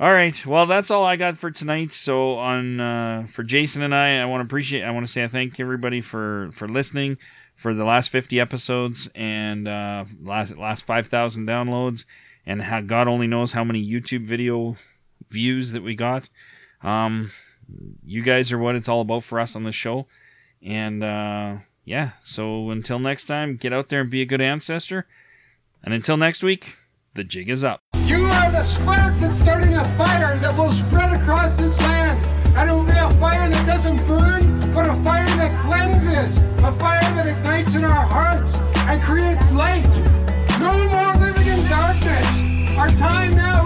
[0.00, 0.46] All right.
[0.46, 1.92] Well, that's all I got for tonight.
[1.92, 4.84] So on uh, for Jason and I, I want to appreciate.
[4.84, 7.18] I want to say I thank everybody for for listening
[7.56, 12.04] for the last 50 episodes and uh, last last 5,000 downloads,
[12.46, 14.76] and how God only knows how many YouTube video
[15.30, 16.28] views that we got.
[16.82, 17.32] Um,
[18.06, 20.06] you guys are what it's all about for us on this show,
[20.62, 22.12] and uh, yeah.
[22.20, 25.08] So until next time, get out there and be a good ancestor.
[25.82, 26.76] And until next week,
[27.14, 27.97] the jig is up
[28.58, 32.18] a spark that's starting a fire that will spread across this land.
[32.56, 34.42] And it will be a fire that doesn't burn,
[34.72, 38.58] but a fire that cleanses, a fire that ignites in our hearts
[38.90, 39.86] and creates light.
[40.58, 42.76] No more living in darkness.
[42.76, 43.57] Our time now